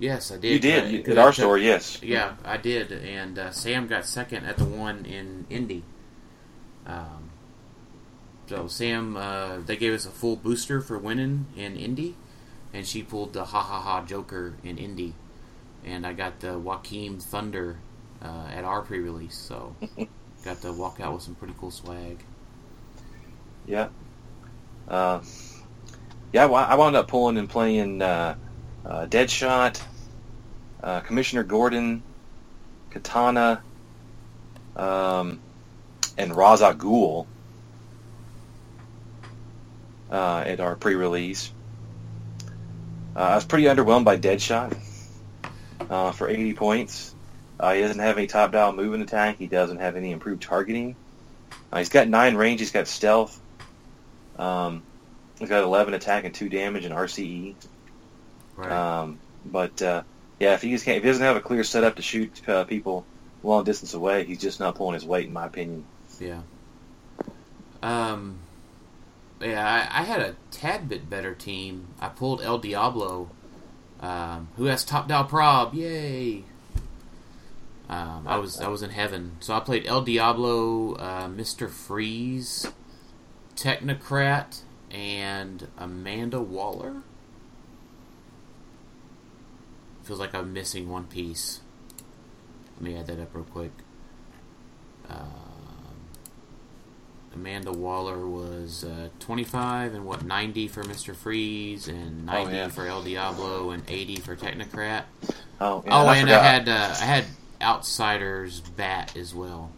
[0.00, 0.52] Yes, I did.
[0.52, 2.02] You did Uh, at our store, yes.
[2.02, 5.84] Yeah, I did, and uh, Sam got second at the one in Indy.
[6.86, 7.30] Um,
[8.48, 12.16] so Sam, uh, they gave us a full booster for winning in Indy,
[12.72, 15.14] and she pulled the ha ha ha Joker in Indy,
[15.84, 17.76] and I got the Jakeem Thunder
[18.22, 19.36] uh, at our pre-release.
[19.36, 19.76] So
[20.44, 22.24] got to walk out with some pretty cool swag.
[23.66, 23.88] Yeah.
[24.88, 25.20] Uh,
[26.32, 28.36] yeah, I I wound up pulling and playing uh,
[28.84, 29.80] uh, Deadshot,
[30.82, 32.02] uh, Commissioner Gordon,
[32.90, 33.62] Katana,
[34.76, 35.40] um,
[36.16, 37.26] and Ra's al Ghul
[40.10, 41.52] uh, at our pre-release.
[43.14, 44.76] Uh, I was pretty underwhelmed by Deadshot
[45.88, 47.14] uh, for 80 points.
[47.58, 49.36] Uh, he doesn't have any top dial movement attack.
[49.38, 50.96] He doesn't have any improved targeting.
[51.72, 52.60] Uh, he's got nine range.
[52.60, 53.38] He's got stealth.
[54.38, 54.82] Um,
[55.38, 57.54] he's got 11 attack and two damage and RCE.
[58.56, 58.70] Right.
[58.70, 60.02] Um, but uh,
[60.40, 62.64] yeah, if he just can't, if he doesn't have a clear setup to shoot uh,
[62.64, 63.04] people
[63.44, 65.84] long distance away, he's just not pulling his weight, in my opinion.
[66.18, 66.40] Yeah.
[67.82, 68.40] Um.
[69.40, 71.86] Yeah, I, I had a tad bit better team.
[71.98, 73.30] I pulled El Diablo,
[74.00, 75.72] um, who has top down prob.
[75.72, 76.44] Yay!
[77.88, 79.36] Um, I was I was in heaven.
[79.40, 82.66] So I played El Diablo, uh, Mister Freeze,
[83.56, 84.60] Technocrat,
[84.90, 87.02] and Amanda Waller.
[90.10, 91.60] Feels like I'm missing one piece.
[92.74, 93.70] Let me add that up real quick.
[95.08, 96.08] Um,
[97.32, 101.14] Amanda Waller was uh, 25 and what 90 for Mr.
[101.14, 102.66] Freeze and 90 yeah.
[102.66, 105.04] for El Diablo and 80 for Technocrat.
[105.60, 106.40] Oh, oh, I and forgot.
[106.40, 107.24] I had uh, I had
[107.62, 109.70] Outsiders Bat as well.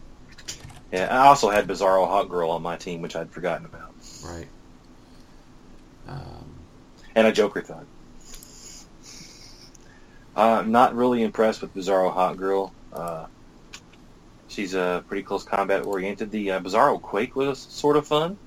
[0.92, 3.92] yeah, I also had Bizarro Hawkgirl on my team, which I'd forgotten about,
[4.24, 4.48] Right.
[6.08, 6.54] Um,
[7.14, 7.84] and a Joker thug.
[10.36, 12.70] Uh, I'm not really impressed with Bizarro Hawkgirl.
[12.92, 13.26] Uh,
[14.48, 16.30] she's uh, pretty close combat oriented.
[16.30, 18.38] The uh, Bizarro Quake was sort of fun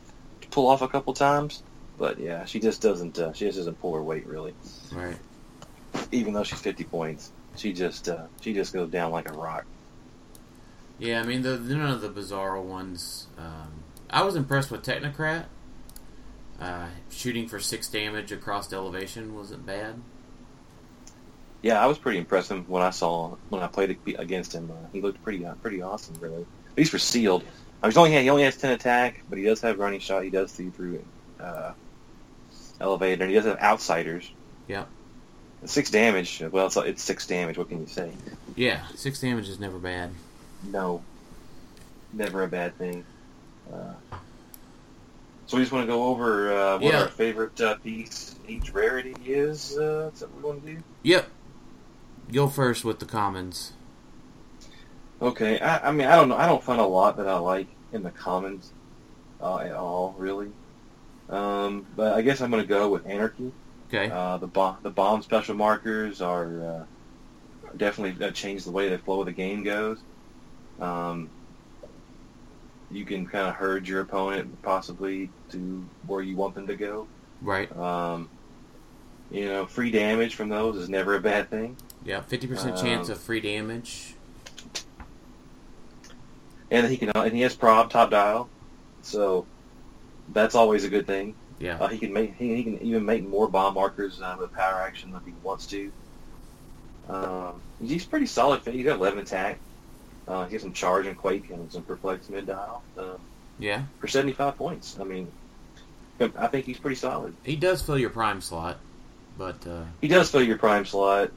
[0.42, 1.64] to pull off a couple times,
[1.98, 3.20] but yeah, she just doesn't.
[3.20, 4.54] Uh, she just doesn't pull her weight really.
[4.92, 5.18] right.
[6.12, 9.66] Even though she's 50 points, she just uh, she just goes down like a rock.
[10.98, 13.28] Yeah, I mean the none of the Bizarro ones.
[13.38, 15.46] Um, I was impressed with Technocrat.
[16.60, 20.02] Uh, shooting for six damage across the elevation wasn't bad.
[21.66, 24.70] Yeah, I was pretty impressed when I saw when I played against him.
[24.72, 26.43] Uh, he looked pretty uh, pretty awesome, really.
[26.43, 27.43] At least for sealed.
[27.82, 30.24] I mean, only he only has ten attack, but he does have running shot.
[30.24, 31.03] He does see through
[31.39, 31.72] uh,
[32.80, 34.30] elevator, and he does have outsiders.
[34.68, 34.86] Yeah.
[35.61, 36.39] And six damage.
[36.51, 37.57] Well, it's, it's six damage.
[37.57, 38.11] What can you say?
[38.55, 40.11] Yeah, six damage is never bad.
[40.72, 41.01] No,
[42.13, 43.03] never a bad thing.
[43.74, 43.93] Uh,
[45.47, 47.01] so we just want to go over uh, what Yeah.
[47.01, 49.76] our favorite uh, piece each rarity is.
[49.76, 50.84] Uh, is that what we want to do?
[51.01, 51.28] Yep.
[52.32, 53.73] Go first with the commons.
[55.21, 56.36] Okay, I, I mean, I don't know.
[56.36, 58.73] I don't find a lot that I like in the commons
[59.41, 60.51] uh, at all, really.
[61.30, 63.51] Um, but I guess I'm going to go with Anarchy.
[63.88, 64.09] Okay.
[64.09, 66.84] Uh, the bomb, the bomb special markers are uh,
[67.78, 69.99] definitely uh, changed the way the flow of the game goes.
[70.80, 71.30] Um,
[72.91, 77.07] you can kind of herd your opponent possibly to where you want them to go.
[77.41, 77.76] Right.
[77.78, 78.30] Um,
[79.32, 81.78] you know, free damage from those is never a bad thing.
[82.06, 82.22] Yeah.
[82.22, 84.14] Fifty percent chance Um, of free damage.
[86.72, 88.49] And he can, and he has prob top dial,
[89.03, 89.45] so
[90.34, 91.36] that's always a good thing.
[91.60, 91.78] Yeah.
[91.80, 94.82] Uh, he can make he, he can even make more bomb markers uh, with power
[94.82, 95.91] action if he wants to.
[97.08, 98.62] Um, he's pretty solid.
[98.66, 99.60] He's got 11 attack.
[100.28, 103.18] Uh, he has some charge and quake and some perplex mid dial uh,
[103.60, 103.84] Yeah.
[103.99, 104.97] for 75 points.
[104.99, 105.32] I mean,
[106.20, 107.36] I think he's pretty solid.
[107.43, 108.78] He does fill your prime slot,
[109.38, 111.30] but uh, He does fill your prime slot,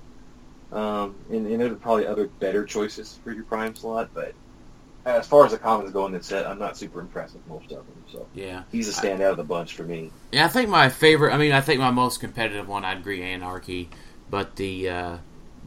[0.72, 4.10] um, and, and there are probably other better choices for your prime slot.
[4.12, 4.34] But
[5.04, 7.72] as far as the commons go in this set, I'm not super impressed with most
[7.72, 8.04] of them.
[8.12, 8.64] So yeah.
[8.70, 10.10] he's a standout of the bunch for me.
[10.32, 11.32] Yeah, I think my favorite.
[11.32, 12.84] I mean, I think my most competitive one.
[12.84, 13.88] I'd agree, Anarchy,
[14.30, 15.16] but the uh,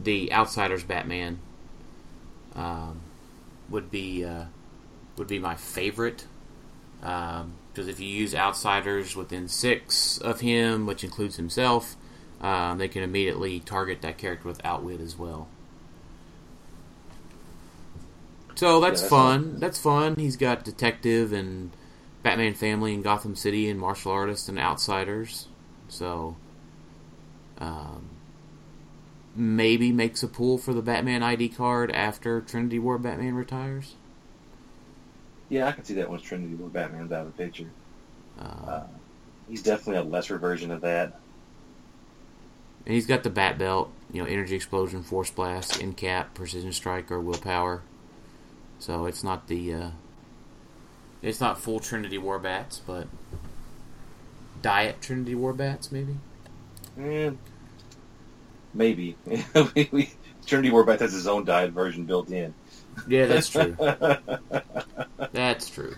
[0.02, 1.40] the Outsiders Batman
[2.54, 3.00] um,
[3.68, 4.44] would be uh,
[5.16, 6.26] would be my favorite.
[7.00, 11.96] Because if you use Outsiders within six of him, which includes himself,
[12.42, 15.48] um, they can immediately target that character with Outwit as well.
[18.54, 19.58] So that's, that's fun.
[19.58, 20.16] That's fun.
[20.16, 21.76] He's got detective and
[22.22, 25.48] Batman family and Gotham City and martial artists and outsiders.
[25.88, 26.36] So,
[27.58, 28.10] um,
[29.34, 33.96] maybe makes a pull for the Batman ID card after Trinity War Batman retires.
[35.48, 37.74] Yeah, I can see that once Trinity War Batman's out of the picture.
[38.38, 38.86] Um, Uh,
[39.48, 41.21] he's definitely a lesser version of that.
[42.86, 46.72] And he's got the Bat Belt, you know, Energy Explosion, Force Blast, In Cap, Precision
[46.72, 47.82] Strike, or Willpower.
[48.78, 49.90] So it's not the, uh,
[51.22, 53.06] it's not full Trinity War Bats, but
[54.60, 56.16] Diet Trinity War Bats, maybe.
[56.98, 57.30] Eh,
[58.74, 59.16] maybe.
[60.46, 62.52] Trinity War Bat has his own diet version built in.
[63.06, 63.76] Yeah, that's true.
[65.32, 65.94] that's true.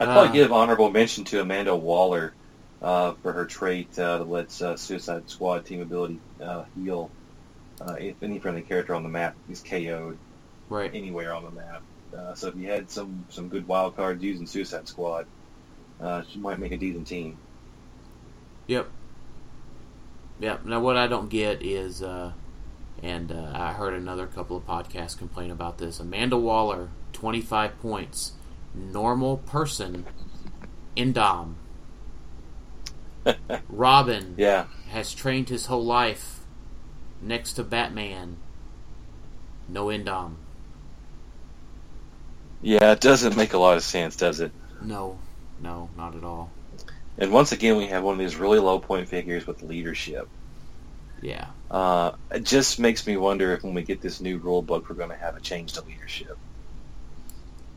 [0.00, 2.32] I'd probably Uh, give honorable mention to Amanda Waller
[2.82, 7.10] uh, for her trait uh, that lets uh, Suicide Squad team ability uh, heal
[7.80, 10.18] uh, if any friendly character on the map is KO'd
[10.68, 10.94] Right.
[10.94, 11.82] anywhere on the map.
[12.16, 15.26] Uh, so if you had some, some good wild cards using Suicide Squad,
[16.00, 17.36] uh, she might make a decent team.
[18.66, 18.88] Yep.
[20.40, 20.64] Yep.
[20.64, 22.32] Now, what I don't get is, uh,
[23.02, 26.00] and uh, I heard another couple of podcasts complain about this.
[26.00, 28.32] Amanda Waller, 25 points.
[28.74, 30.06] Normal person
[30.96, 31.56] in Dom.
[33.68, 36.40] Robin Yeah, has trained his whole life
[37.20, 38.36] next to Batman.
[39.68, 40.34] No Indom.
[42.60, 44.52] yeah, it doesn't make a lot of sense, does it?
[44.80, 45.18] No.
[45.60, 46.50] No, not at all.
[47.18, 50.28] And once again, we have one of these really low point figures with leadership.
[51.20, 51.46] Yeah.
[51.70, 54.96] Uh, it just makes me wonder if when we get this new rule book, we're
[54.96, 56.36] going to have a change to leadership.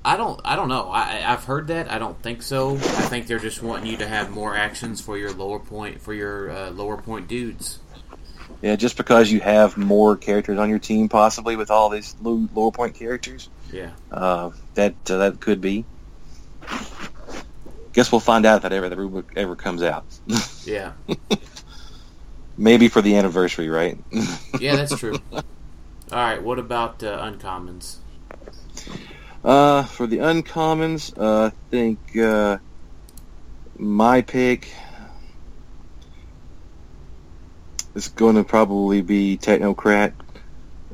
[0.06, 0.40] I don't.
[0.46, 0.90] I don't know.
[0.92, 1.92] I, I've heard that.
[1.92, 2.76] I don't think so.
[2.76, 2.78] I
[3.10, 6.52] think they're just wanting you to have more actions for your lower point for your
[6.52, 7.80] uh, lower point dudes.
[8.62, 12.48] Yeah, just because you have more characters on your team, possibly with all these low,
[12.54, 13.92] lower point characters, Yeah.
[14.12, 15.86] uh, that uh, that could be.
[17.94, 20.06] Guess we'll find out if that ever the rule ever comes out.
[20.66, 20.94] Yeah.
[22.58, 23.98] Maybe for the anniversary, right?
[24.60, 25.20] Yeah, that's true.
[25.32, 25.42] All
[26.12, 26.42] right.
[26.42, 27.98] What about uh, uncommons?
[29.46, 32.58] Uh, for the uncommons, uh, I think uh,
[33.78, 34.74] my pick
[37.94, 40.14] is going to probably be Technocrat.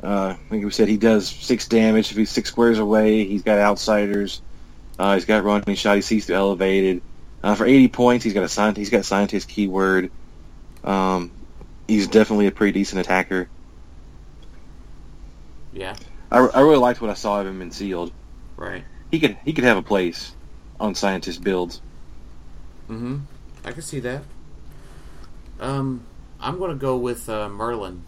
[0.04, 3.24] Uh, I think we said he does six damage if he's six squares away.
[3.24, 4.42] He's got outsiders.
[5.00, 5.96] Uh, he's got running shot.
[5.96, 7.02] He sees through elevated.
[7.42, 10.12] Uh, for 80 points, he's got a scient- he's got scientist keyword.
[10.84, 11.32] Um,
[11.88, 13.48] he's definitely a pretty decent attacker.
[15.72, 15.96] Yeah.
[16.30, 18.12] I, I really liked what I saw of him in sealed.
[18.62, 18.84] Right.
[19.10, 20.36] He could he could have a place
[20.80, 21.82] on scientist builds.
[22.88, 23.18] Mm-hmm.
[23.66, 24.22] I can see that.
[25.60, 26.06] Um,
[26.40, 28.04] I'm gonna go with uh, Merlin.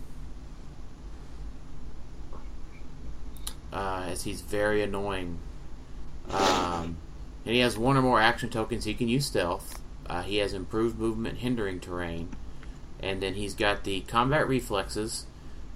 [3.72, 5.40] Uh, as he's very annoying.
[6.30, 6.98] Um,
[7.46, 8.86] and he has one or more action tokens.
[8.86, 9.82] He can use stealth.
[10.06, 12.30] Uh, he has improved movement, hindering terrain,
[13.00, 15.26] and then he's got the combat reflexes.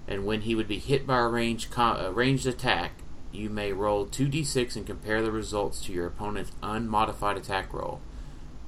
[0.06, 2.92] And when he would be hit by a ranged, com- a ranged attack,
[3.32, 8.00] you may roll 2d6 and compare the results to your opponent's unmodified attack roll.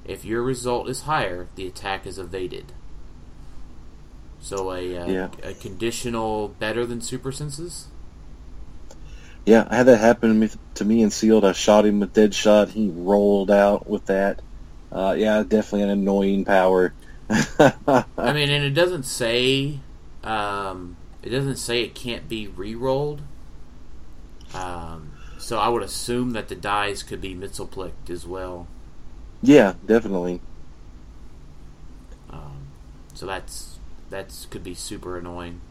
[0.05, 2.73] If your result is higher, the attack is evaded.
[4.39, 5.27] So a, uh, Yeah.
[5.43, 7.87] a conditional better than super senses.
[9.45, 11.45] Yeah, I had that happen to me, to me in sealed.
[11.45, 12.69] I shot him with dead shot.
[12.69, 14.41] He rolled out with that.
[14.91, 16.93] Uh, yeah, definitely an annoying power.
[17.29, 19.79] I mean, and it doesn't say
[20.23, 23.21] um, it doesn't say it can't be re-rolled.
[24.53, 28.67] Um, so I would assume that the dice could be mitzelplicked as well.
[29.41, 30.41] yeah, definitely.
[32.29, 32.67] Um,
[33.13, 33.79] so that's
[34.09, 35.61] that's could be super annoying.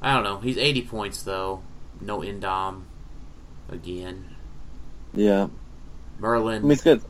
[0.00, 0.38] I don't know.
[0.38, 1.62] He's 80 points though.
[2.00, 2.82] No indom
[3.68, 4.36] again.
[5.14, 5.48] Yeah,
[6.18, 6.58] Merlin.
[6.58, 7.02] I mean, it's good.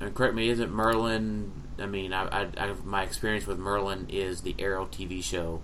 [0.00, 1.52] and correct me, isn't Merlin?
[1.78, 5.62] I mean, I, I, I my experience with Merlin is the Arrow TV show.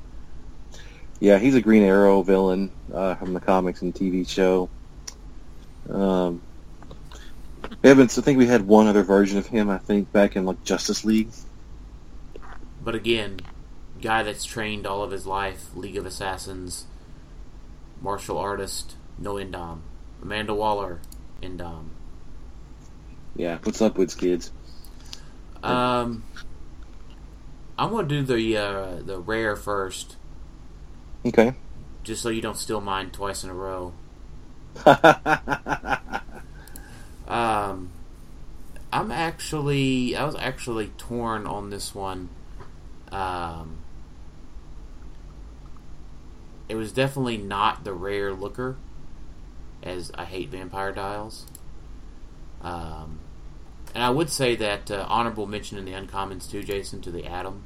[1.23, 4.69] Yeah, he's a Green Arrow villain uh, from the comics and TV show.
[5.89, 6.43] Um,
[7.85, 8.19] haven't.
[8.19, 9.71] I think we had one other version of him.
[9.71, 11.29] I think back in like Justice League.
[12.83, 13.39] But again,
[14.01, 16.87] guy that's trained all of his life, League of Assassins,
[18.01, 19.83] martial artist, no indom.
[20.21, 20.99] Amanda Waller,
[21.41, 21.91] indom.
[23.37, 24.51] Yeah, what's up, WizKids?
[25.63, 26.25] Um,
[27.79, 30.17] I'm gonna do the uh, the rare first,
[31.25, 31.55] Okay.
[32.03, 33.93] just so you don't steal mine twice in a row.
[37.27, 37.91] Um,
[38.93, 42.29] I'm actually, I was actually torn on this one.
[43.11, 43.79] Um,
[46.69, 48.77] it was definitely not the rare looker,
[49.83, 51.47] as I hate vampire dials.
[52.61, 53.21] Um,
[53.95, 57.25] and I would say that uh, honorable mention in the uncommons too, Jason, to the
[57.25, 57.63] Atom.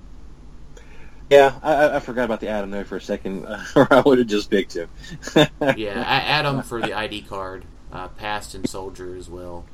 [1.30, 3.46] Yeah, I, I- forgot about the Atom there for a second,
[3.76, 4.88] or I would have just picked him.
[5.76, 9.64] Yeah, Atom for the ID card, uh, past and soldier as well.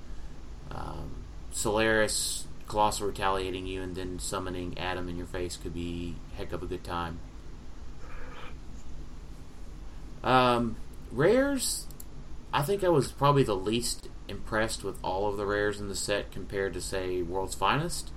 [0.71, 1.11] Um,
[1.51, 6.63] Solaris, Colossal retaliating you, and then summoning Atom in your face could be heck of
[6.63, 7.19] a good time.
[10.25, 10.77] Um,
[11.11, 11.87] rares,
[12.53, 15.97] I think I was probably the least impressed with all of the rares in the
[15.97, 18.11] set compared to say World's Finest.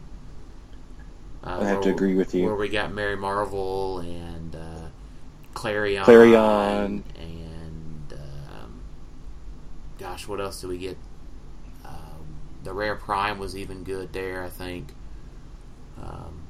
[1.46, 2.46] Uh, I have to agree with you.
[2.46, 4.88] Where we got Mary Marvel and uh,
[5.54, 7.04] Clarion, Clarion.
[7.20, 8.82] and um,
[10.00, 10.98] gosh, what else did we get?
[11.86, 14.94] Um, the rare Prime was even good there, I think.
[16.02, 16.48] Um,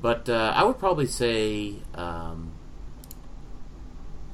[0.00, 2.52] but uh, I would probably say, um,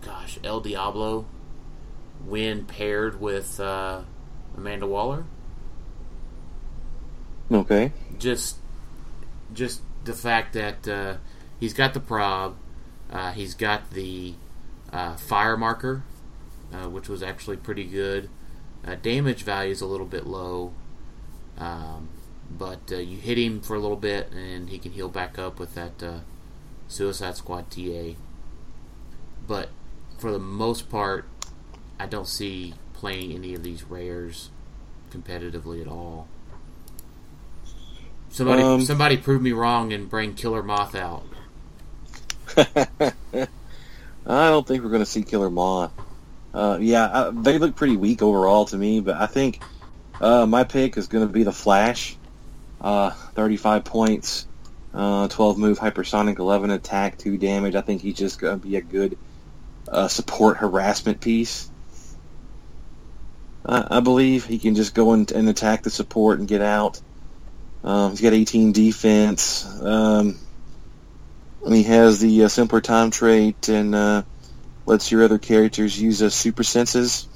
[0.03, 1.25] gosh, El Diablo,
[2.27, 4.03] when paired with uh,
[4.57, 5.25] Amanda Waller,
[7.51, 7.93] okay.
[8.19, 8.59] just
[9.53, 11.17] just the fact that uh,
[11.59, 12.57] he's got the prob,
[13.11, 14.35] uh, he's got the
[14.93, 16.03] uh, fire marker,
[16.73, 18.29] uh, which was actually pretty good.
[18.85, 20.73] Uh, damage value is a little bit low,
[21.57, 22.09] um,
[22.51, 25.59] but uh, you hit him for a little bit and he can heal back up
[25.59, 26.23] with that
[26.89, 28.15] Suicide Squad TA.
[29.47, 29.69] But
[30.19, 31.27] for the most part,
[31.99, 34.51] I don't see playing any of these rares
[35.11, 36.29] competitively at all.
[38.33, 41.23] Somebody, Um, somebody prove me wrong and bring Killer Moth out.
[42.57, 43.15] I
[44.25, 45.93] don't think we're going to see Killer Moth.
[46.55, 49.63] Uh, yeah, I, they look pretty weak overall to me, but I think
[50.19, 52.17] uh, my pick is going to be the Flash.
[52.81, 54.47] Uh, 35 points,
[54.95, 57.75] uh, 12 move, hypersonic, 11 attack, 2 damage.
[57.75, 59.19] I think he's just going to be a good
[59.89, 61.71] uh, support harassment piece.
[63.65, 67.01] I, I believe he can just go and, and attack the support and get out.
[67.85, 69.67] Um, he's got 18 defense.
[69.83, 70.39] Um,
[71.65, 74.23] and he has the uh, simpler time trait and uh,
[74.87, 77.29] lets your other characters use uh, super senses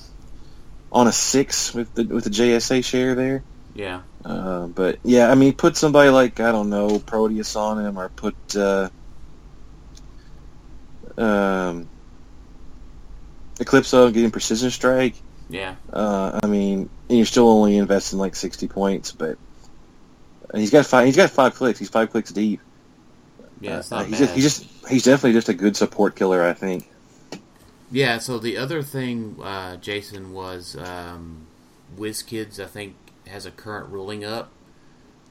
[0.93, 3.43] on a six with the with the JSA share there.
[3.75, 7.99] Yeah, Uh, but yeah, I mean, put somebody like I don't know Proteus on him,
[7.99, 8.89] or put uh,
[11.19, 11.87] um,
[13.59, 15.15] Eclipso and get him precision strike.
[15.51, 19.37] yeah, Uh, I mean, and you're still only investing like sixty points, but
[20.53, 21.07] and he's got five.
[21.07, 21.79] He's got five clicks.
[21.79, 22.61] He's five clicks deep.
[23.61, 23.79] yeah.
[23.79, 24.19] It's Uh, he's bad.
[24.19, 26.43] just he's just he's definitely just a good support killer.
[26.43, 26.89] I think.
[27.91, 31.47] Yeah, so the other thing, uh, Jason, was um,
[31.97, 32.97] WizKids, I think,
[33.29, 34.51] has a current ruling up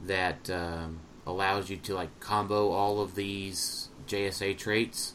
[0.02, 5.14] that um, allows you to like combo all of these JSA traits.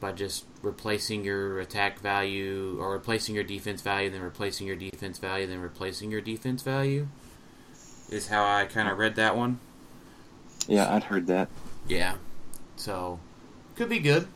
[0.00, 5.18] by just replacing your attack value or replacing your defense value, then replacing your defense
[5.18, 7.08] value, then replacing your defense value.
[8.12, 9.58] Is how I kind of read that one.
[10.68, 11.48] Yeah, I'd heard that.
[11.88, 12.16] Yeah.
[12.76, 13.18] So,
[13.74, 14.28] could be good.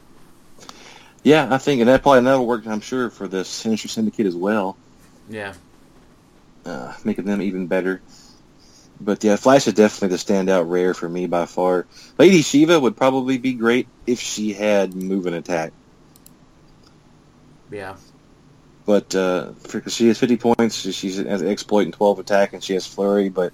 [1.23, 2.67] Yeah, I think, and that probably that'll work.
[2.67, 4.79] I'm sure for the Sinister Syndicate as well,
[5.29, 5.53] Yeah.
[6.65, 8.01] uh, making them even better.
[8.99, 11.85] But yeah, Flash is definitely the standout rare for me by far.
[12.17, 15.75] Lady Shiva would probably be great if she had move and attack.
[17.71, 17.97] Yeah.
[18.87, 22.65] But uh, because she has 50 points, she she has exploit and 12 attack, and
[22.65, 23.53] she has flurry, but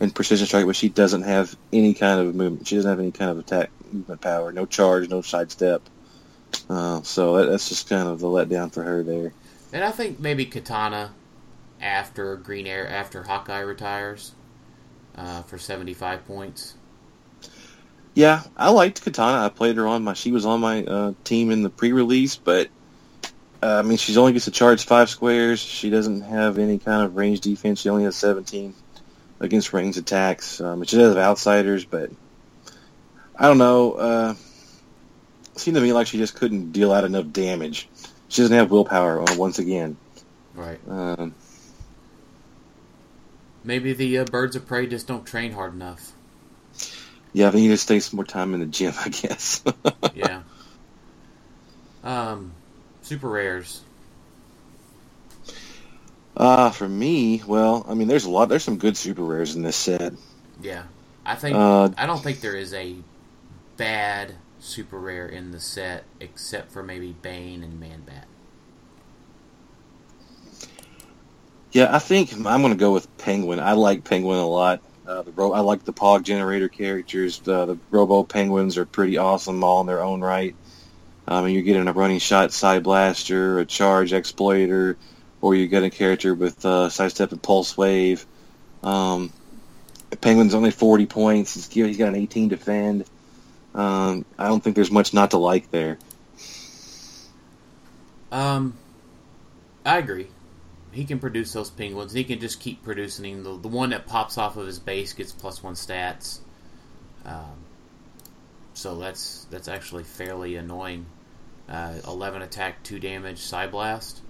[0.00, 2.66] and precision strike, but she doesn't have any kind of movement.
[2.66, 4.50] She doesn't have any kind of attack movement power.
[4.50, 5.82] No charge, no sidestep.
[6.68, 9.32] Uh, so that, that's just kind of the letdown for her there.
[9.72, 11.12] And I think maybe Katana
[11.80, 14.32] after Green Air after Hawkeye retires
[15.16, 16.74] uh, for 75 points.
[18.14, 19.44] Yeah, I liked Katana.
[19.44, 20.14] I played her on my.
[20.14, 22.68] She was on my uh, team in the pre-release, but
[23.62, 25.60] uh, I mean, she's only gets to charge five squares.
[25.60, 27.80] She doesn't have any kind of range defense.
[27.80, 28.74] She only has 17
[29.40, 30.60] against ranged attacks.
[30.60, 32.10] Um, she does have outsiders, but
[33.36, 33.92] I don't know.
[33.92, 34.34] Uh,
[35.54, 37.88] it seemed to me like she just couldn't deal out enough damage.
[38.28, 39.96] She doesn't have willpower on once again.
[40.54, 40.78] Right.
[40.88, 41.34] Um,
[43.64, 46.12] Maybe the uh, Birds of Prey just don't train hard enough.
[47.32, 49.62] yeah, they need to stay some more time in the gym, I guess.
[50.14, 50.42] Yeah.
[52.04, 52.52] um,
[53.02, 53.80] super rares.
[56.40, 58.48] Uh, for me, well, I mean, there's a lot.
[58.48, 60.14] There's some good super rares in this set.
[60.60, 60.84] Yeah.
[61.24, 62.96] I think Uh, I don't think there is a
[63.76, 68.26] bad super rare in the set except for maybe Bane and Man Bat.
[71.72, 73.60] Yeah, I think I'm going to go with Penguin.
[73.60, 74.80] I like Penguin a lot.
[75.06, 77.40] Uh, the ro- I like the Pog generator characters.
[77.46, 80.54] Uh, the Robo Penguins are pretty awesome all in their own right.
[81.28, 84.96] I Um, you're getting a running shot side blaster, a charge exploiter,
[85.40, 88.26] or you get a character with uh, sidestep and pulse wave.
[88.82, 89.32] Um,
[90.20, 91.54] Penguin's only 40 points.
[91.54, 93.04] He's, he's got an 18 defend.
[93.74, 95.98] Um, I don't think there's much not to like there.
[98.32, 98.76] Um,
[99.84, 100.28] I agree.
[100.92, 102.12] He can produce those penguins.
[102.12, 105.30] He can just keep producing the the one that pops off of his base gets
[105.30, 106.40] plus one stats.
[107.24, 107.64] Um,
[108.74, 111.06] so that's that's actually fairly annoying.
[111.68, 114.20] Uh, Eleven attack, two damage, side blast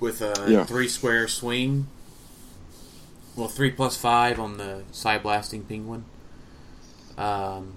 [0.00, 0.64] with a Yeah.
[0.64, 1.88] three square swing.
[3.36, 6.04] Well, three plus five on the side blasting penguin.
[7.16, 7.74] Um,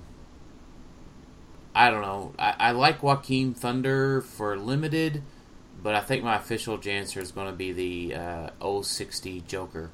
[1.75, 2.33] I don't know.
[2.37, 5.23] I, I like Jakeem Thunder for limited,
[5.81, 9.89] but I think my official answer is going to be the uh, 060 Joker.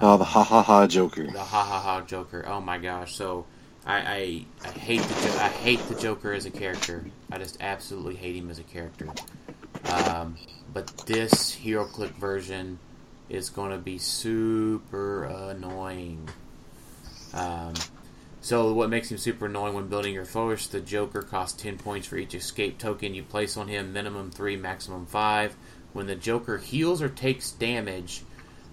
[0.00, 1.26] Oh, the ha ha ha Joker.
[1.26, 2.44] The ha ha ha Joker.
[2.48, 3.14] Oh my gosh!
[3.14, 3.44] So
[3.84, 7.04] I I, I hate the I hate the Joker as a character.
[7.30, 9.08] I just absolutely hate him as a character.
[9.90, 10.36] Um,
[10.72, 12.78] but this HeroClix version
[13.28, 16.28] is going to be super annoying.
[17.32, 17.74] Um,
[18.40, 20.66] so what makes him super annoying when building your force?
[20.66, 24.56] The Joker costs ten points for each escape token you place on him, minimum three,
[24.56, 25.56] maximum five.
[25.92, 28.22] When the Joker heals or takes damage,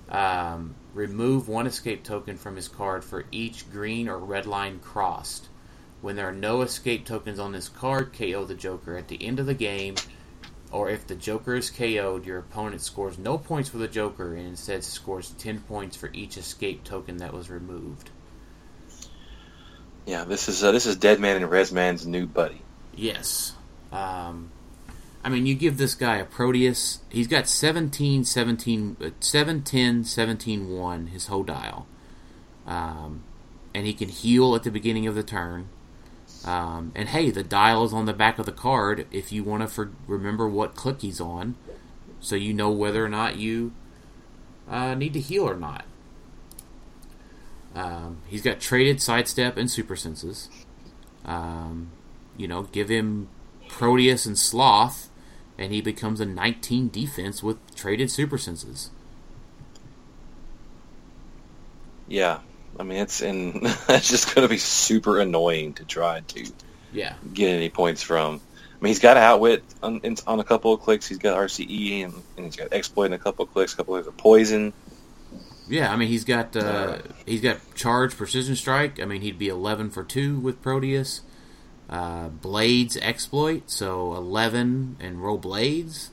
[0.10, 5.50] um, remove one escape token from his card for each green or red line crossed.
[6.02, 9.40] When there are no escape tokens on this card, KO the Joker at the end
[9.40, 9.96] of the game,
[10.72, 14.48] or if the Joker is KO'd, your opponent scores no points for the Joker and
[14.48, 18.10] instead scores 10 points for each escape token that was removed.
[20.06, 22.62] Yeah, this is uh, this is Deadman and Resman's new buddy.
[22.96, 23.54] Yes.
[23.92, 24.52] Um,
[25.24, 27.00] I mean, you give this guy a Proteus.
[27.10, 31.86] He's got 17, 17, uh, 7, 10, 17, 1, his whole dial.
[32.66, 33.24] Um,
[33.74, 35.68] and he can heal at the beginning of the turn.
[36.46, 39.64] Um, and hey, the dial is on the back of the card if you want
[39.64, 41.56] to for- remember what click he's on,
[42.20, 43.74] so you know whether or not you
[44.70, 45.86] uh, need to heal or not.
[47.76, 50.50] Um, he's got traded sidestep and super senses.
[51.26, 51.92] Um,
[52.38, 53.30] you know, give him
[53.68, 55.10] Proteus and Sloth,
[55.58, 58.90] and he becomes a 19 defense with traded super senses.
[62.08, 62.40] Yeah,
[62.80, 63.56] I mean it's and
[63.90, 66.52] it's just going to be super annoying to try to
[66.92, 68.36] Yeah, get any points from.
[68.80, 71.08] I mean, he's got outwit on, on a couple of clicks.
[71.08, 73.74] He's got RCE and, and he's got exploit in a couple of clicks.
[73.74, 74.72] A couple of poison.
[75.68, 75.92] yeah.
[75.92, 79.00] I mean, he's got uh, he's got charge, precision strike.
[79.00, 81.22] I mean, he'd be 11 for two with Proteus.
[81.90, 86.12] Uh, blades exploit, so 11 and roll blades.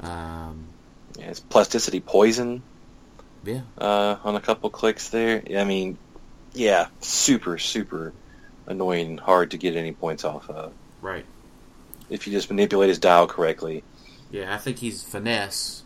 [0.00, 0.68] Um,
[1.18, 2.62] Yeah, it's plasticity poison
[3.44, 5.42] yeah, uh, on a couple clicks there.
[5.56, 5.98] I mean,
[6.52, 8.12] yeah, super super
[8.66, 11.24] annoying hard to get any points off of Right.
[12.08, 13.82] if you just manipulate his dial correctly.
[14.30, 15.82] Yeah, I think he's finesse.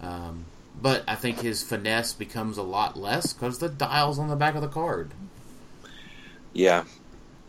[0.00, 0.44] Um,
[0.80, 4.54] but I think his finesse becomes a lot less because the dial's on the back
[4.54, 5.12] of the card.
[6.52, 6.84] Yeah,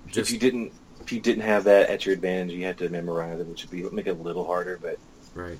[0.07, 2.89] Just if you didn't if you didn't have that at your advantage, you had to
[2.89, 4.79] memorize it, which would be make it a little harder.
[4.81, 4.97] But
[5.35, 5.59] right.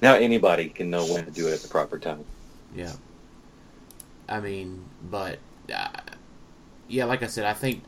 [0.00, 2.24] Now anybody can know when to do it at the proper time.
[2.74, 2.92] Yeah.
[4.28, 5.38] I mean, but
[5.72, 5.88] uh,
[6.88, 7.84] yeah, like I said, I think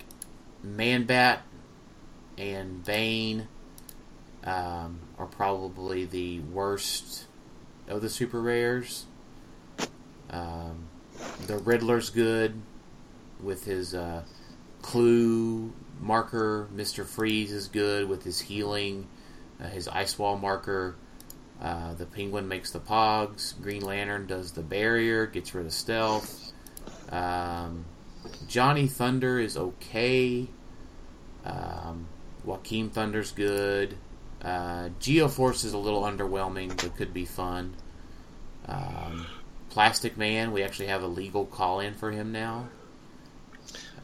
[0.62, 1.42] Man Bat
[2.36, 3.48] and Bane
[4.44, 7.26] um, are probably the worst
[7.88, 9.06] of the super rares.
[10.30, 10.88] Um,
[11.46, 12.60] the Riddler's good
[13.42, 14.22] with his uh,
[14.82, 16.68] clue marker.
[16.70, 19.08] Mister Freeze is good with his healing.
[19.60, 20.94] Uh, his ice wall marker.
[21.60, 23.60] Uh, the Penguin makes the Pogs.
[23.60, 26.52] Green Lantern does the barrier, gets rid of stealth.
[27.10, 27.84] Um,
[28.46, 30.46] Johnny Thunder is okay.
[31.44, 32.06] Um,
[32.46, 33.96] Jakeem Thunder's good.
[34.42, 37.74] Uh, Geoforce is a little underwhelming, but could be fun.
[38.66, 39.26] Um,
[39.70, 42.68] Plastic Man, we actually have a legal call in for him now.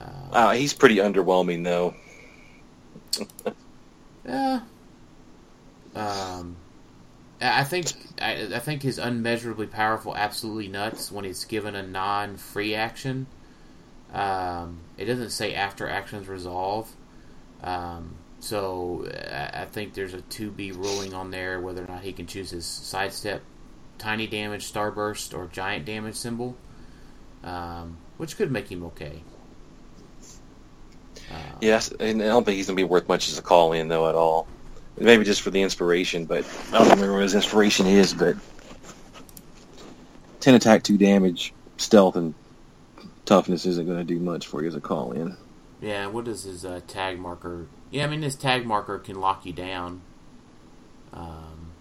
[0.00, 1.94] Uh, Wow, he's pretty underwhelming though.
[4.26, 4.60] Yeah.
[5.94, 6.56] Um,
[7.40, 12.74] I think I, I think his unmeasurably powerful, absolutely nuts when he's given a non-free
[12.74, 13.26] action.
[14.12, 16.92] Um, it doesn't say after actions resolve.
[17.62, 22.02] Um, so I I think there's a to be ruling on there whether or not
[22.02, 23.42] he can choose his sidestep,
[23.98, 26.56] tiny damage, starburst, or giant damage symbol,
[27.42, 29.22] um, which could make him okay.
[31.30, 33.88] Uh, Yes, and I don't think he's gonna be worth much as a call in
[33.88, 34.46] though at all.
[34.96, 38.14] Maybe just for the inspiration, but I don't remember what his inspiration is.
[38.14, 38.36] But
[40.40, 42.34] ten attack, two damage, stealth, and
[43.24, 45.36] toughness isn't going to do much for you as a call in.
[45.80, 47.66] Yeah, what does his uh, tag marker?
[47.90, 50.02] Yeah, I mean his tag marker can lock you down.
[51.12, 51.72] Um,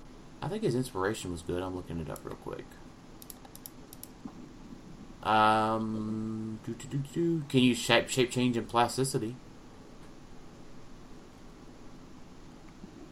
[0.42, 1.62] I think his inspiration was good.
[1.62, 2.66] I'm looking it up real quick.
[5.24, 9.36] Um, can you shape shape change and plasticity?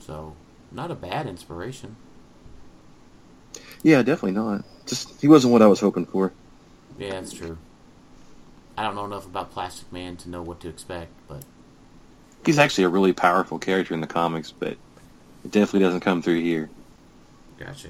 [0.02, 0.36] So,
[0.72, 1.95] not a bad inspiration.
[3.84, 4.64] Yeah, definitely not.
[4.86, 6.32] Just he wasn't what I was hoping for.
[6.98, 7.57] Yeah, that's true.
[8.78, 11.44] I don't know enough about Plastic Man to know what to expect, but
[12.45, 14.69] He's actually a really powerful character in the comics, but
[15.44, 16.69] it definitely doesn't come through here.
[17.60, 17.90] Gotcha.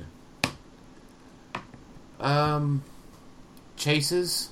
[2.19, 2.83] Um,
[3.77, 4.49] chases.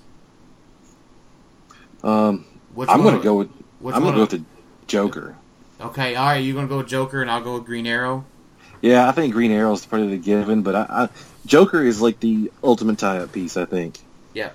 [2.04, 3.50] Um, Which I'm going to go with
[3.86, 4.44] I'm gonna go with the
[4.88, 5.36] Joker.
[5.82, 6.38] Okay, all right.
[6.38, 8.26] You're gonna go with Joker, and I'll go with Green Arrow.
[8.82, 11.10] Yeah, I think Green Arrow's probably the given, but I, I,
[11.46, 13.58] Joker is like the ultimate tie-up piece.
[13.58, 13.98] I think.
[14.34, 14.52] Yeah.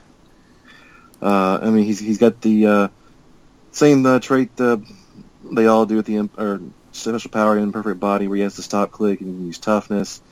[1.23, 2.89] Uh, I mean, he's he's got the uh,
[3.73, 4.79] same uh, trait uh,
[5.53, 6.61] they all do with the or
[6.93, 10.23] special power and imperfect body, where he has to stop click and use toughness.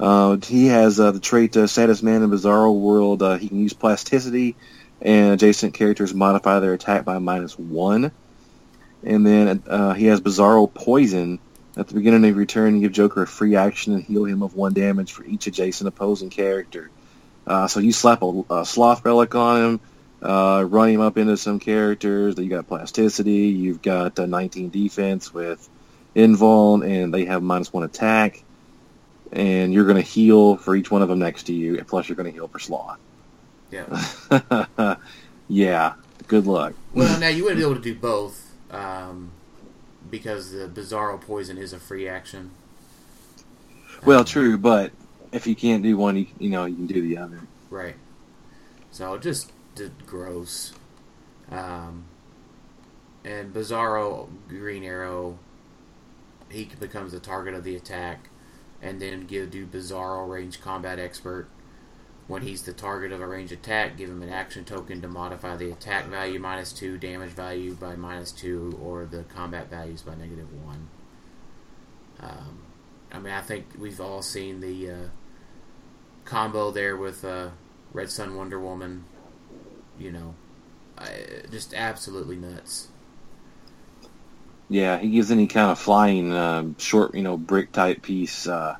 [0.00, 3.22] Uh, he has uh, the trait uh, saddest man in Bizarro World.
[3.22, 4.56] Uh, he can use plasticity,
[5.02, 8.12] and adjacent characters modify their attack by minus one.
[9.04, 11.38] And then uh, he has Bizarro Poison.
[11.76, 14.42] At the beginning of your turn, you give Joker a free action and heal him
[14.42, 16.90] of one damage for each adjacent opposing character.
[17.46, 19.80] Uh, so you slap a, a Sloth Relic on him,
[20.20, 22.36] uh, run him up into some characters.
[22.36, 25.68] You got Plasticity, you've got uh, 19 defense with
[26.14, 28.42] Invuln, and they have minus one attack.
[29.30, 32.08] And you're going to heal for each one of them next to you, and plus
[32.08, 32.98] you're going to heal for Sloth.
[33.70, 34.96] Yeah.
[35.48, 35.94] yeah,
[36.26, 36.74] good luck.
[36.94, 39.32] well, now you wouldn't be able to do both, um,
[40.10, 42.50] because the Bizarro Poison is a free action.
[44.04, 44.92] Well, Um, true, but
[45.32, 47.40] if you can't do one, you, you know you can do the other.
[47.70, 47.96] Right.
[48.90, 50.72] So just, just gross.
[51.50, 52.04] Um,
[53.24, 55.38] and Bizarro Green Arrow,
[56.50, 58.28] he becomes the target of the attack,
[58.80, 61.48] and then give do Bizarro Range Combat Expert.
[62.28, 65.56] When he's the target of a range attack, give him an action token to modify
[65.56, 70.14] the attack value minus two, damage value by minus two, or the combat values by
[70.14, 70.88] negative one.
[72.20, 72.58] Um,
[73.10, 75.08] I mean, I think we've all seen the uh,
[76.26, 77.48] combo there with uh,
[77.94, 79.06] Red Sun Wonder Woman.
[79.98, 80.34] You know,
[80.98, 81.08] I,
[81.50, 82.88] just absolutely nuts.
[84.68, 88.76] Yeah, he gives any kind of flying um, short, you know, brick type piece uh,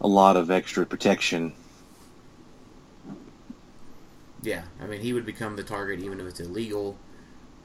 [0.00, 1.52] a lot of extra protection.
[4.42, 6.98] Yeah, I mean, he would become the target even if it's illegal.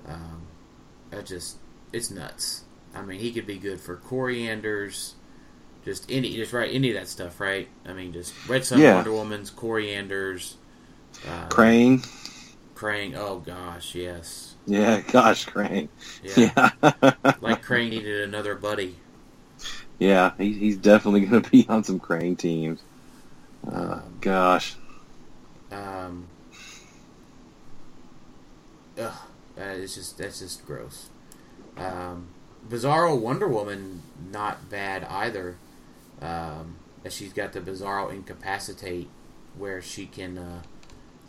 [0.08, 0.48] Um,
[1.12, 1.58] that just,
[1.94, 2.64] it's nuts.
[2.96, 5.14] I mean, he could be good for Koriand'rs,
[5.86, 7.70] just any, just right, any of that stuff, right?
[7.86, 8.94] I mean, just Red Sun Yeah.
[8.94, 10.56] Wonder Woman's Koriand'rs,
[11.26, 12.02] uh, Crane,
[12.76, 13.16] Krang.
[13.16, 14.56] Oh gosh, yes.
[14.66, 15.90] Yeah, gosh, Crane.
[16.22, 16.72] Yeah, Yeah,
[17.42, 18.98] like Crane needed another buddy.
[20.00, 22.84] yeah, he, he's definitely going to be on some Crane teams.
[23.68, 24.78] Uh, Um, gosh,
[25.72, 26.28] Um,
[29.02, 29.14] ugh,
[29.56, 31.10] that just that's just gross.
[31.78, 32.30] Um,
[32.68, 34.02] Bizarro Wonder Woman,
[34.32, 35.58] not bad either.
[36.22, 39.10] Um, as she's got the Bizarro Incapacitate,
[39.58, 40.62] where she can uh,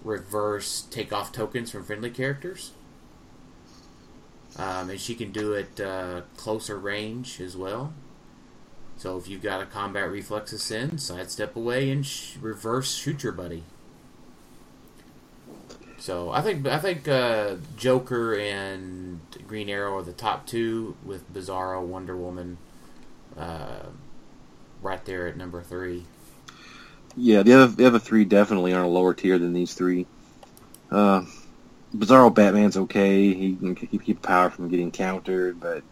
[0.04, 2.72] reverse take off tokens from friendly characters.
[4.56, 7.94] Um, and she can do it uh, closer range as well.
[8.98, 13.32] So if you've got a combat reflexes in, sidestep away and sh- reverse shoot your
[13.32, 13.64] buddy.
[16.02, 21.32] So I think I think uh, Joker and Green Arrow are the top two, with
[21.32, 22.58] Bizarro, Wonder Woman,
[23.36, 23.86] uh,
[24.82, 26.08] right there at number three.
[27.16, 30.06] yeah, the other the other three definitely are on a lower tier than these three.
[30.90, 31.24] Uh,
[31.94, 33.32] Bizarro Batman's okay.
[33.32, 35.84] He can keep, power from getting countered, but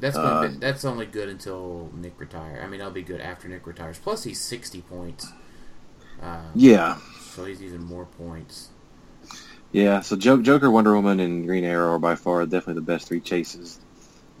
[0.00, 2.60] That's Uh, be, that's only good until Nick retires.
[2.62, 3.98] I mean, I'll be good after Nick retires.
[3.98, 5.32] Plus, he's sixty points,
[6.20, 6.98] uh, yeah,
[7.32, 8.70] so he's even more points.
[9.72, 10.00] yeah.
[10.00, 13.20] So Jo- Joker, Wonder Woman, and Green Arrow are by far definitely the best three
[13.20, 13.80] chases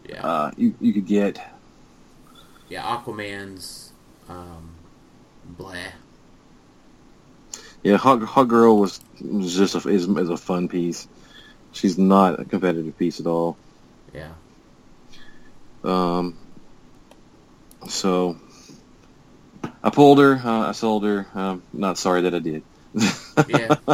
[0.08, 1.40] Yeah, uh, you you could get.
[2.68, 2.82] yeah.
[2.82, 3.92] Aquaman's
[4.28, 4.70] um,
[5.44, 5.74] blah.
[7.82, 11.08] Yeah, Hug, Hawkgirl was, was just a, is, is a fun piece.
[11.72, 13.58] She's not a competitive piece at all.
[14.12, 14.32] Yeah,
[15.84, 16.38] Um,
[17.88, 18.36] so
[19.82, 20.34] I pulled her.
[20.44, 21.26] Uh, I sold her.
[21.34, 22.64] Um, not sorry that I did.
[23.48, 23.74] Yeah.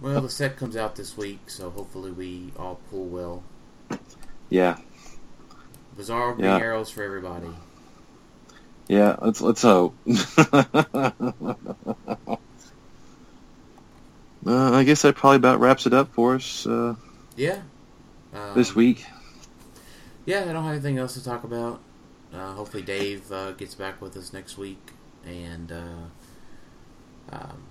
[0.00, 3.42] well, the set comes out this week, so hopefully we all pull well.
[4.50, 4.78] yeah,
[5.96, 6.58] Bizarre green Yeah.
[6.58, 7.48] arrows for everybody.
[8.88, 9.16] yeah.
[9.20, 9.94] Let's let's hope.
[10.06, 11.12] uh,
[14.46, 16.94] I guess that probably about wraps it up for us uh,
[17.36, 17.60] Yeah.
[18.34, 19.04] Um, this week.
[20.24, 21.80] Yeah, I don't have anything else to talk about.
[22.32, 24.92] Uh, hopefully, Dave uh, gets back with us next week,
[25.26, 26.06] and uh,
[27.36, 27.62] um,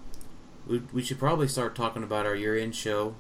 [0.68, 3.16] we we should probably start talking about our year-end show.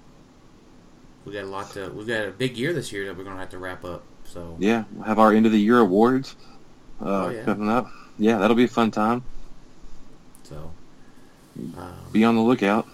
[1.25, 1.89] We got a lot to.
[1.89, 4.03] We've got a big year this year that we're gonna have to wrap up.
[4.25, 6.35] So Yeah, we'll have our end of the year awards
[7.01, 7.43] uh, Oh, yeah.
[7.43, 7.91] coming up.
[8.17, 9.23] Yeah, that'll be a fun time.
[10.43, 10.71] so.
[11.77, 12.87] Um, Be on the lookout.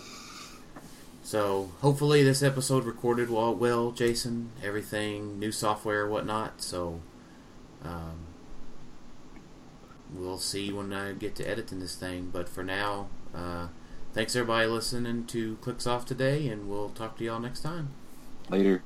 [1.24, 4.50] So hopefully this episode recorded well, well, Jason.
[4.64, 6.62] Everything, new software, whatnot.
[6.62, 7.02] So
[7.84, 8.26] um,
[10.14, 12.30] we'll see when I get to editing this thing.
[12.32, 13.68] But for now, uh,
[14.18, 17.90] thanks everybody listening to ClickStop today, and we'll talk to y'all next time.
[18.50, 18.82] Later.